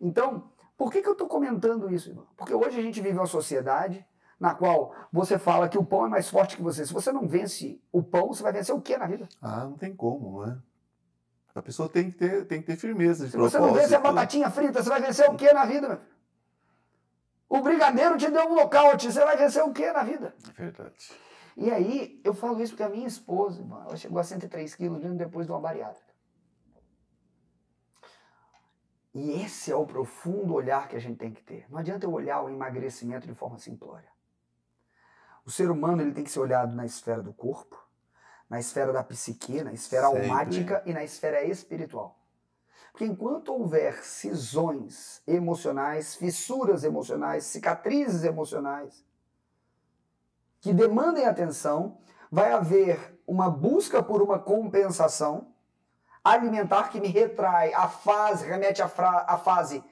Então, 0.00 0.50
por 0.76 0.90
que, 0.90 1.02
que 1.02 1.08
eu 1.08 1.12
estou 1.12 1.28
comentando 1.28 1.92
isso, 1.92 2.10
irmão? 2.10 2.26
Porque 2.36 2.54
hoje 2.54 2.78
a 2.78 2.82
gente 2.82 3.00
vive 3.00 3.18
uma 3.18 3.26
sociedade 3.26 4.04
na 4.40 4.54
qual 4.54 4.94
você 5.12 5.38
fala 5.38 5.68
que 5.68 5.76
o 5.76 5.84
pão 5.84 6.06
é 6.06 6.08
mais 6.08 6.28
forte 6.28 6.56
que 6.56 6.62
você. 6.62 6.86
Se 6.86 6.92
você 6.92 7.12
não 7.12 7.26
vence 7.26 7.80
o 7.92 8.02
pão, 8.02 8.28
você 8.28 8.42
vai 8.42 8.52
vencer 8.52 8.74
o 8.74 8.80
que 8.80 8.96
na 8.96 9.06
vida? 9.06 9.28
Ah, 9.42 9.64
não 9.64 9.72
tem 9.74 9.94
como, 9.94 10.44
né? 10.46 10.58
A 11.54 11.62
pessoa 11.62 11.88
tem 11.88 12.10
que 12.10 12.16
ter, 12.18 12.46
tem 12.46 12.60
que 12.60 12.66
ter 12.68 12.76
firmeza 12.76 13.24
de 13.24 13.32
Se 13.32 13.36
você 13.36 13.58
não 13.58 13.74
vence 13.74 13.86
a 13.86 14.00
propósito. 14.00 14.14
batatinha 14.14 14.50
frita, 14.50 14.80
você 14.80 14.88
vai 14.88 15.00
vencer 15.00 15.28
o 15.28 15.34
que 15.34 15.52
na 15.52 15.64
vida, 15.64 15.88
meu? 15.88 15.98
O 17.48 17.60
brigadeiro 17.62 18.18
te 18.18 18.30
deu 18.30 18.46
um 18.46 18.54
nocaute, 18.54 19.10
você 19.10 19.24
vai 19.24 19.36
vencer 19.36 19.64
o 19.64 19.72
que 19.72 19.90
na 19.90 20.02
vida? 20.02 20.34
É 20.50 20.52
verdade. 20.52 21.12
E 21.56 21.70
aí, 21.70 22.20
eu 22.22 22.34
falo 22.34 22.60
isso 22.60 22.72
porque 22.72 22.82
a 22.82 22.88
minha 22.88 23.06
esposa, 23.06 23.60
irmão, 23.60 23.82
ela 23.82 23.96
chegou 23.96 24.18
a 24.18 24.24
103 24.24 24.74
quilos 24.74 25.02
depois 25.16 25.46
de 25.46 25.52
uma 25.52 25.60
bariátrica. 25.60 26.08
E 29.14 29.42
esse 29.42 29.72
é 29.72 29.74
o 29.74 29.86
profundo 29.86 30.54
olhar 30.54 30.88
que 30.88 30.94
a 30.94 31.00
gente 31.00 31.16
tem 31.16 31.32
que 31.32 31.42
ter. 31.42 31.66
Não 31.70 31.78
adianta 31.78 32.06
eu 32.06 32.12
olhar 32.12 32.42
o 32.42 32.50
emagrecimento 32.50 33.26
de 33.26 33.34
forma 33.34 33.58
simplória. 33.58 34.08
O 35.44 35.50
ser 35.50 35.70
humano 35.70 36.02
ele 36.02 36.12
tem 36.12 36.22
que 36.22 36.30
ser 36.30 36.40
olhado 36.40 36.74
na 36.74 36.84
esfera 36.84 37.22
do 37.22 37.32
corpo, 37.32 37.82
na 38.48 38.60
esfera 38.60 38.92
da 38.92 39.02
psique, 39.02 39.64
na 39.64 39.72
esfera 39.72 40.06
Sempre. 40.08 40.22
almática 40.22 40.82
e 40.84 40.92
na 40.92 41.02
esfera 41.02 41.42
espiritual. 41.42 42.17
Porque 42.98 43.12
enquanto 43.12 43.52
houver 43.52 44.02
cisões 44.02 45.22
emocionais, 45.24 46.16
fissuras 46.16 46.82
emocionais, 46.82 47.44
cicatrizes 47.44 48.24
emocionais, 48.24 49.04
que 50.60 50.72
demandem 50.72 51.24
atenção, 51.24 51.98
vai 52.28 52.52
haver 52.52 53.22
uma 53.24 53.48
busca 53.48 54.02
por 54.02 54.20
uma 54.20 54.36
compensação 54.36 55.46
alimentar 56.24 56.88
que 56.88 57.00
me 57.00 57.06
retrai 57.06 57.72
a 57.72 57.86
fase, 57.86 58.44
remete 58.44 58.82
à 58.82 58.88
fase 58.88 59.84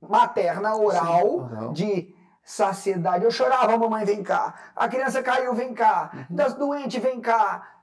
materna, 0.00 0.74
oral, 0.74 1.22
Sim, 1.22 1.54
oral. 1.54 1.72
de 1.72 2.12
saciedade. 2.42 3.24
Eu 3.24 3.30
chorava, 3.30 3.78
mamãe, 3.78 4.04
vem 4.04 4.20
cá. 4.20 4.72
A 4.74 4.88
criança 4.88 5.22
caiu, 5.22 5.54
vem 5.54 5.72
cá. 5.72 6.10
Uhum. 6.12 6.34
Das 6.34 6.54
doentes, 6.54 7.00
vem 7.00 7.20
cá. 7.20 7.82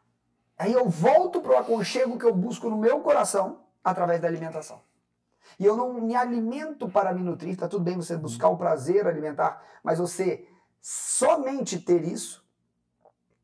Aí 0.58 0.74
eu 0.74 0.90
volto 0.90 1.40
para 1.40 1.54
o 1.54 1.58
aconchego 1.60 2.20
que 2.20 2.26
eu 2.26 2.36
busco 2.36 2.70
no 2.70 2.76
meu 2.76 3.00
coração 3.00 3.64
através 3.86 4.20
da 4.20 4.28
alimentação. 4.28 4.82
E 5.60 5.64
eu 5.64 5.78
não 5.78 5.94
me 6.02 6.16
alimento 6.16 6.90
para 6.90 7.14
me 7.14 7.22
nutrir, 7.22 7.56
tá 7.56 7.68
tudo 7.68 7.84
bem 7.84 7.96
você 7.96 8.18
buscar 8.18 8.50
o 8.50 8.58
prazer 8.58 9.06
alimentar, 9.06 9.64
mas 9.84 10.00
você 10.00 10.48
somente 10.82 11.80
ter 11.80 12.04
isso 12.04 12.44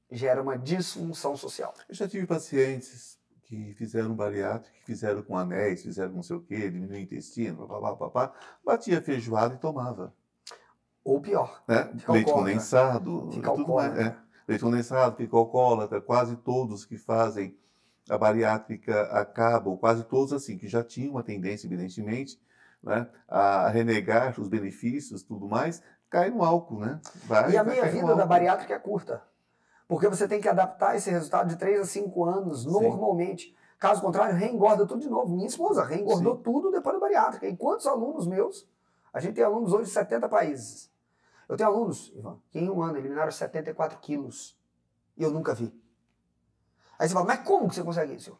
gera 0.09 0.41
uma 0.41 0.57
disfunção 0.57 1.37
social. 1.37 1.73
Eu 1.87 1.93
já 1.93 2.07
tive 2.07 2.25
pacientes 2.25 3.19
que 3.43 3.73
fizeram 3.75 4.15
bariátrica, 4.15 4.75
que 4.79 4.85
fizeram 4.85 5.21
com 5.21 5.37
anéis, 5.37 5.83
fizeram 5.83 6.13
não 6.13 6.23
sei 6.23 6.35
o 6.37 6.41
quê, 6.41 6.69
diminuiu 6.69 6.99
o 6.99 7.03
intestino, 7.03 7.67
papá, 7.67 7.95
papá, 7.95 8.33
batia 8.65 9.01
feijoada 9.01 9.53
e 9.53 9.59
tomava. 9.59 10.13
Ou 11.03 11.21
pior? 11.21 11.63
Fica 11.97 12.11
Leite 12.11 12.31
condensado, 12.31 13.29
Fica 13.31 13.51
tudo 13.51 13.73
mais. 13.73 13.97
É. 13.97 14.17
Leite 14.47 14.61
condensado, 14.61 15.15
fica 15.15 15.37
alcoólatra, 15.37 16.01
quase 16.01 16.35
todos 16.35 16.83
que 16.83 16.97
fazem 16.97 17.55
a 18.11 18.17
bariátrica 18.17 19.03
acabam, 19.03 19.77
quase 19.77 20.03
todos 20.03 20.33
assim, 20.33 20.57
que 20.57 20.67
já 20.67 20.83
tinham 20.83 21.11
uma 21.11 21.23
tendência, 21.23 21.65
evidentemente, 21.65 22.37
né, 22.83 23.07
a 23.25 23.69
renegar 23.69 24.37
os 24.37 24.49
benefícios 24.49 25.23
tudo 25.23 25.47
mais, 25.47 25.81
cai 26.09 26.29
no 26.29 26.43
álcool, 26.43 26.79
né? 26.79 26.99
Vai, 27.23 27.51
E 27.51 27.57
a 27.57 27.63
minha 27.63 27.85
vida 27.85 28.13
da 28.13 28.25
bariátrica 28.25 28.73
é 28.73 28.79
curta. 28.79 29.23
Porque 29.87 30.09
você 30.09 30.27
tem 30.27 30.41
que 30.41 30.49
adaptar 30.49 30.95
esse 30.95 31.09
resultado 31.09 31.47
de 31.47 31.55
3 31.55 31.79
a 31.79 31.85
5 31.85 32.25
anos, 32.25 32.63
Sim. 32.63 32.71
normalmente. 32.71 33.55
Caso 33.79 34.01
contrário, 34.01 34.35
reengorda 34.35 34.85
tudo 34.85 34.99
de 34.99 35.09
novo. 35.09 35.33
Minha 35.33 35.47
esposa 35.47 35.83
reengordou 35.83 36.37
tudo 36.37 36.69
depois 36.69 36.95
da 36.95 36.99
bariátrica. 36.99 37.47
E 37.47 37.55
quantos 37.55 37.87
alunos 37.87 38.27
meus? 38.27 38.67
A 39.13 39.19
gente 39.19 39.35
tem 39.35 39.43
alunos 39.43 39.73
hoje 39.73 39.85
de 39.85 39.91
70 39.91 40.27
países. 40.27 40.91
Eu 41.47 41.57
tenho 41.57 41.69
alunos, 41.69 42.11
Ivan, 42.15 42.37
que 42.49 42.59
em 42.59 42.69
um 42.69 42.81
ano 42.81 42.97
eliminaram 42.97 43.31
74 43.31 43.99
quilos. 43.99 44.57
E 45.17 45.23
eu 45.23 45.31
nunca 45.31 45.53
vi. 45.53 45.73
Aí 47.01 47.07
você 47.07 47.15
fala, 47.15 47.25
mas 47.25 47.39
como 47.39 47.67
que 47.67 47.73
você 47.73 47.83
consegue 47.83 48.13
isso? 48.13 48.37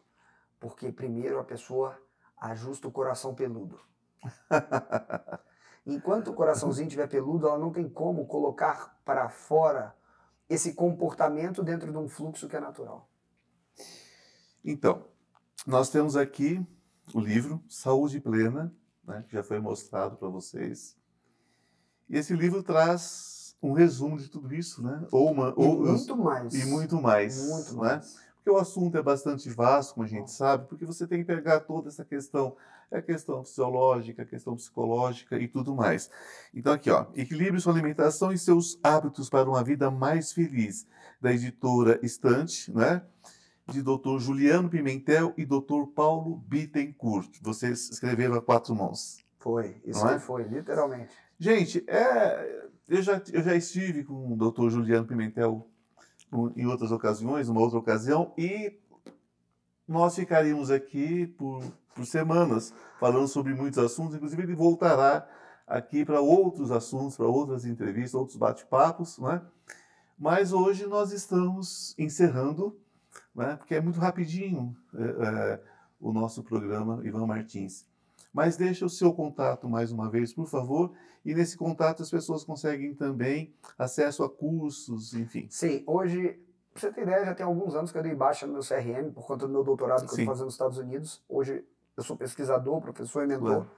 Porque 0.60 0.92
primeiro 0.92 1.40
a 1.40 1.42
pessoa 1.42 1.98
ajusta 2.40 2.86
o 2.86 2.92
coração 2.92 3.34
peludo. 3.34 3.80
Enquanto 5.84 6.28
o 6.28 6.32
coraçãozinho 6.32 6.86
estiver 6.86 7.08
peludo, 7.08 7.48
ela 7.48 7.58
não 7.58 7.72
tem 7.72 7.88
como 7.88 8.24
colocar 8.24 9.00
para 9.04 9.28
fora 9.28 9.96
esse 10.48 10.74
comportamento 10.74 11.60
dentro 11.64 11.90
de 11.90 11.98
um 11.98 12.08
fluxo 12.08 12.48
que 12.48 12.54
é 12.54 12.60
natural. 12.60 13.10
Então, 14.64 15.08
nós 15.66 15.90
temos 15.90 16.16
aqui 16.16 16.64
o 17.12 17.18
livro 17.18 17.60
Saúde 17.68 18.20
Plena, 18.20 18.72
né, 19.02 19.24
que 19.26 19.32
já 19.32 19.42
foi 19.42 19.58
mostrado 19.58 20.16
para 20.16 20.28
vocês. 20.28 20.96
E 22.08 22.16
esse 22.16 22.32
livro 22.32 22.62
traz 22.62 23.56
um 23.60 23.72
resumo 23.72 24.18
de 24.18 24.28
tudo 24.28 24.54
isso, 24.54 24.84
né? 24.84 25.04
Ou 25.10 25.32
uma, 25.32 25.48
E 25.48 25.54
ou 25.56 25.80
os- 25.80 26.06
muito 26.06 26.16
mais. 26.16 26.54
e 26.54 26.64
muito 26.66 27.02
mais. 27.02 27.48
Muito 27.48 27.72
né? 27.74 27.80
mais. 27.80 28.31
Porque 28.42 28.50
o 28.50 28.60
assunto 28.60 28.98
é 28.98 29.02
bastante 29.02 29.48
vasto, 29.48 29.94
como 29.94 30.04
a 30.04 30.08
gente 30.08 30.32
sabe, 30.32 30.66
porque 30.66 30.84
você 30.84 31.06
tem 31.06 31.20
que 31.20 31.24
pegar 31.24 31.60
toda 31.60 31.88
essa 31.88 32.04
questão, 32.04 32.56
a 32.90 33.00
questão 33.00 33.44
fisiológica, 33.44 34.22
a 34.22 34.26
questão 34.26 34.56
psicológica 34.56 35.38
e 35.38 35.46
tudo 35.46 35.76
mais. 35.76 36.10
Então 36.52 36.72
aqui, 36.72 36.90
ó, 36.90 37.06
Equilibre 37.14 37.60
sua 37.60 37.72
alimentação 37.72 38.32
e 38.32 38.38
seus 38.38 38.80
hábitos 38.82 39.30
para 39.30 39.48
uma 39.48 39.62
vida 39.62 39.92
mais 39.92 40.32
feliz, 40.32 40.88
da 41.20 41.32
editora 41.32 42.00
Estante, 42.02 42.72
né? 42.72 43.02
De 43.68 43.80
Dr. 43.80 44.18
Juliano 44.18 44.68
Pimentel 44.68 45.32
e 45.36 45.46
Dr. 45.46 45.86
Paulo 45.94 46.36
Bittencourt. 46.48 47.38
Vocês 47.40 47.90
escreveram 47.90 48.34
a 48.34 48.42
quatro 48.42 48.74
mãos. 48.74 49.24
Foi, 49.38 49.80
isso 49.84 50.04
aí 50.04 50.16
é? 50.16 50.18
foi, 50.18 50.42
literalmente. 50.42 51.14
Gente, 51.38 51.84
é, 51.88 52.68
eu, 52.88 53.02
já, 53.02 53.22
eu 53.32 53.42
já 53.42 53.54
estive 53.54 54.02
com 54.02 54.32
o 54.32 54.36
Dr. 54.36 54.68
Juliano 54.68 55.06
Pimentel 55.06 55.71
em 56.56 56.66
outras 56.66 56.90
ocasiões, 56.90 57.48
uma 57.48 57.60
outra 57.60 57.78
ocasião, 57.78 58.32
e 58.36 58.78
nós 59.86 60.14
ficaríamos 60.14 60.70
aqui 60.70 61.26
por, 61.26 61.62
por 61.94 62.06
semanas 62.06 62.72
falando 62.98 63.28
sobre 63.28 63.54
muitos 63.54 63.78
assuntos, 63.78 64.14
inclusive 64.14 64.42
ele 64.42 64.54
voltará 64.54 65.28
aqui 65.66 66.04
para 66.04 66.20
outros 66.20 66.70
assuntos, 66.70 67.16
para 67.16 67.26
outras 67.26 67.64
entrevistas, 67.64 68.14
outros 68.14 68.36
bate-papos, 68.36 69.18
né? 69.18 69.42
Mas 70.18 70.52
hoje 70.52 70.86
nós 70.86 71.10
estamos 71.12 71.94
encerrando, 71.98 72.78
né? 73.34 73.56
porque 73.56 73.74
é 73.74 73.80
muito 73.80 73.98
rapidinho 73.98 74.76
é, 74.94 75.02
é, 75.02 75.62
o 76.00 76.12
nosso 76.12 76.44
programa, 76.44 77.00
Ivan 77.04 77.26
Martins. 77.26 77.86
Mas 78.32 78.56
deixa 78.56 78.86
o 78.86 78.90
seu 78.90 79.12
contato 79.12 79.68
mais 79.68 79.92
uma 79.92 80.10
vez, 80.10 80.32
por 80.32 80.46
favor, 80.46 80.92
e 81.24 81.34
nesse 81.34 81.56
contato 81.56 82.02
as 82.02 82.10
pessoas 82.10 82.44
conseguem 82.44 82.94
também 82.94 83.54
acesso 83.78 84.24
a 84.24 84.30
cursos, 84.30 85.12
enfim. 85.12 85.46
Sim, 85.50 85.84
hoje, 85.86 86.40
pra 86.72 86.80
você 86.80 86.92
ter 86.92 87.02
ideia, 87.02 87.26
já 87.26 87.34
tem 87.34 87.44
alguns 87.44 87.74
anos 87.74 87.92
que 87.92 87.98
eu 87.98 88.02
dei 88.02 88.14
baixa 88.14 88.46
no 88.46 88.54
meu 88.54 88.62
CRM 88.62 89.12
por 89.12 89.26
conta 89.26 89.46
do 89.46 89.52
meu 89.52 89.62
doutorado 89.62 90.06
que 90.06 90.10
Sim. 90.10 90.16
eu 90.16 90.20
estou 90.20 90.32
fazendo 90.32 90.46
nos 90.46 90.54
Estados 90.54 90.78
Unidos. 90.78 91.22
Hoje 91.28 91.62
eu 91.96 92.02
sou 92.02 92.16
pesquisador, 92.16 92.80
professor 92.80 93.24
e 93.24 93.26
mentor. 93.26 93.48
Claro. 93.48 93.70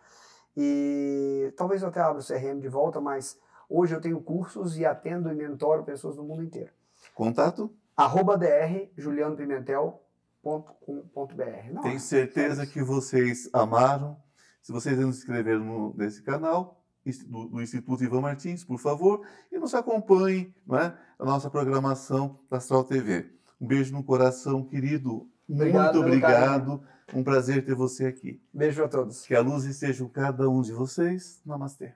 E 0.57 1.53
talvez 1.57 1.83
eu 1.83 1.89
até 1.89 2.01
abra 2.01 2.21
o 2.21 2.25
CRM 2.25 2.61
de 2.61 2.69
volta, 2.69 3.01
mas 3.01 3.37
hoje 3.69 3.93
eu 3.95 4.01
tenho 4.01 4.21
cursos 4.21 4.79
e 4.79 4.87
atendo 4.87 5.33
e 5.33 5.35
mentoro 5.35 5.83
pessoas 5.83 6.15
do 6.15 6.23
mundo 6.23 6.45
inteiro. 6.45 6.71
Contato? 7.13 7.75
Arroba 7.97 8.39
dr 8.39 8.89
julianopimentel.com.br. 8.97 11.83
Tenho 11.83 12.01
certeza 12.01 12.67
que 12.67 12.83
vocês 12.83 13.49
amaram. 13.53 14.17
Se 14.65 14.73
vocês 14.73 14.99
não 14.99 15.13
se 15.13 15.19
inscreveram 15.19 15.93
nesse 15.95 16.23
canal, 16.23 16.83
do, 17.27 17.49
do, 17.49 17.61
Instituto 17.61 18.03
Ivan 18.03 18.23
Martins, 18.23 18.65
por 18.65 18.79
favor, 18.79 19.21
e 19.53 19.59
nos 19.59 19.75
acompanhe 19.75 20.55
não 20.67 20.79
é, 20.79 20.97
a 21.19 21.25
nossa 21.27 21.51
programação 21.51 22.41
da 22.51 22.57
Astral 22.57 22.83
TV. 22.83 23.31
Um 23.61 23.67
beijo 23.67 23.93
no 23.93 24.03
coração, 24.03 24.65
querido. 24.65 25.29
Obrigado, 25.47 25.97
Muito 25.97 26.07
obrigado. 26.07 26.83
Um 27.13 27.23
prazer 27.23 27.63
ter 27.63 27.75
você 27.75 28.07
aqui. 28.07 28.43
Beijo 28.55 28.83
a 28.83 28.89
todos. 28.89 29.27
Que 29.27 29.35
a 29.35 29.43
luz 29.43 29.65
esteja 29.65 30.03
com 30.03 30.09
cada 30.09 30.49
um 30.49 30.63
de 30.63 30.73
vocês. 30.73 31.43
Namastê. 31.45 31.93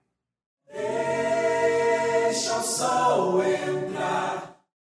Deixa 0.70 2.54
o 2.54 2.62
sol 2.62 3.42
entrar. 3.42 3.97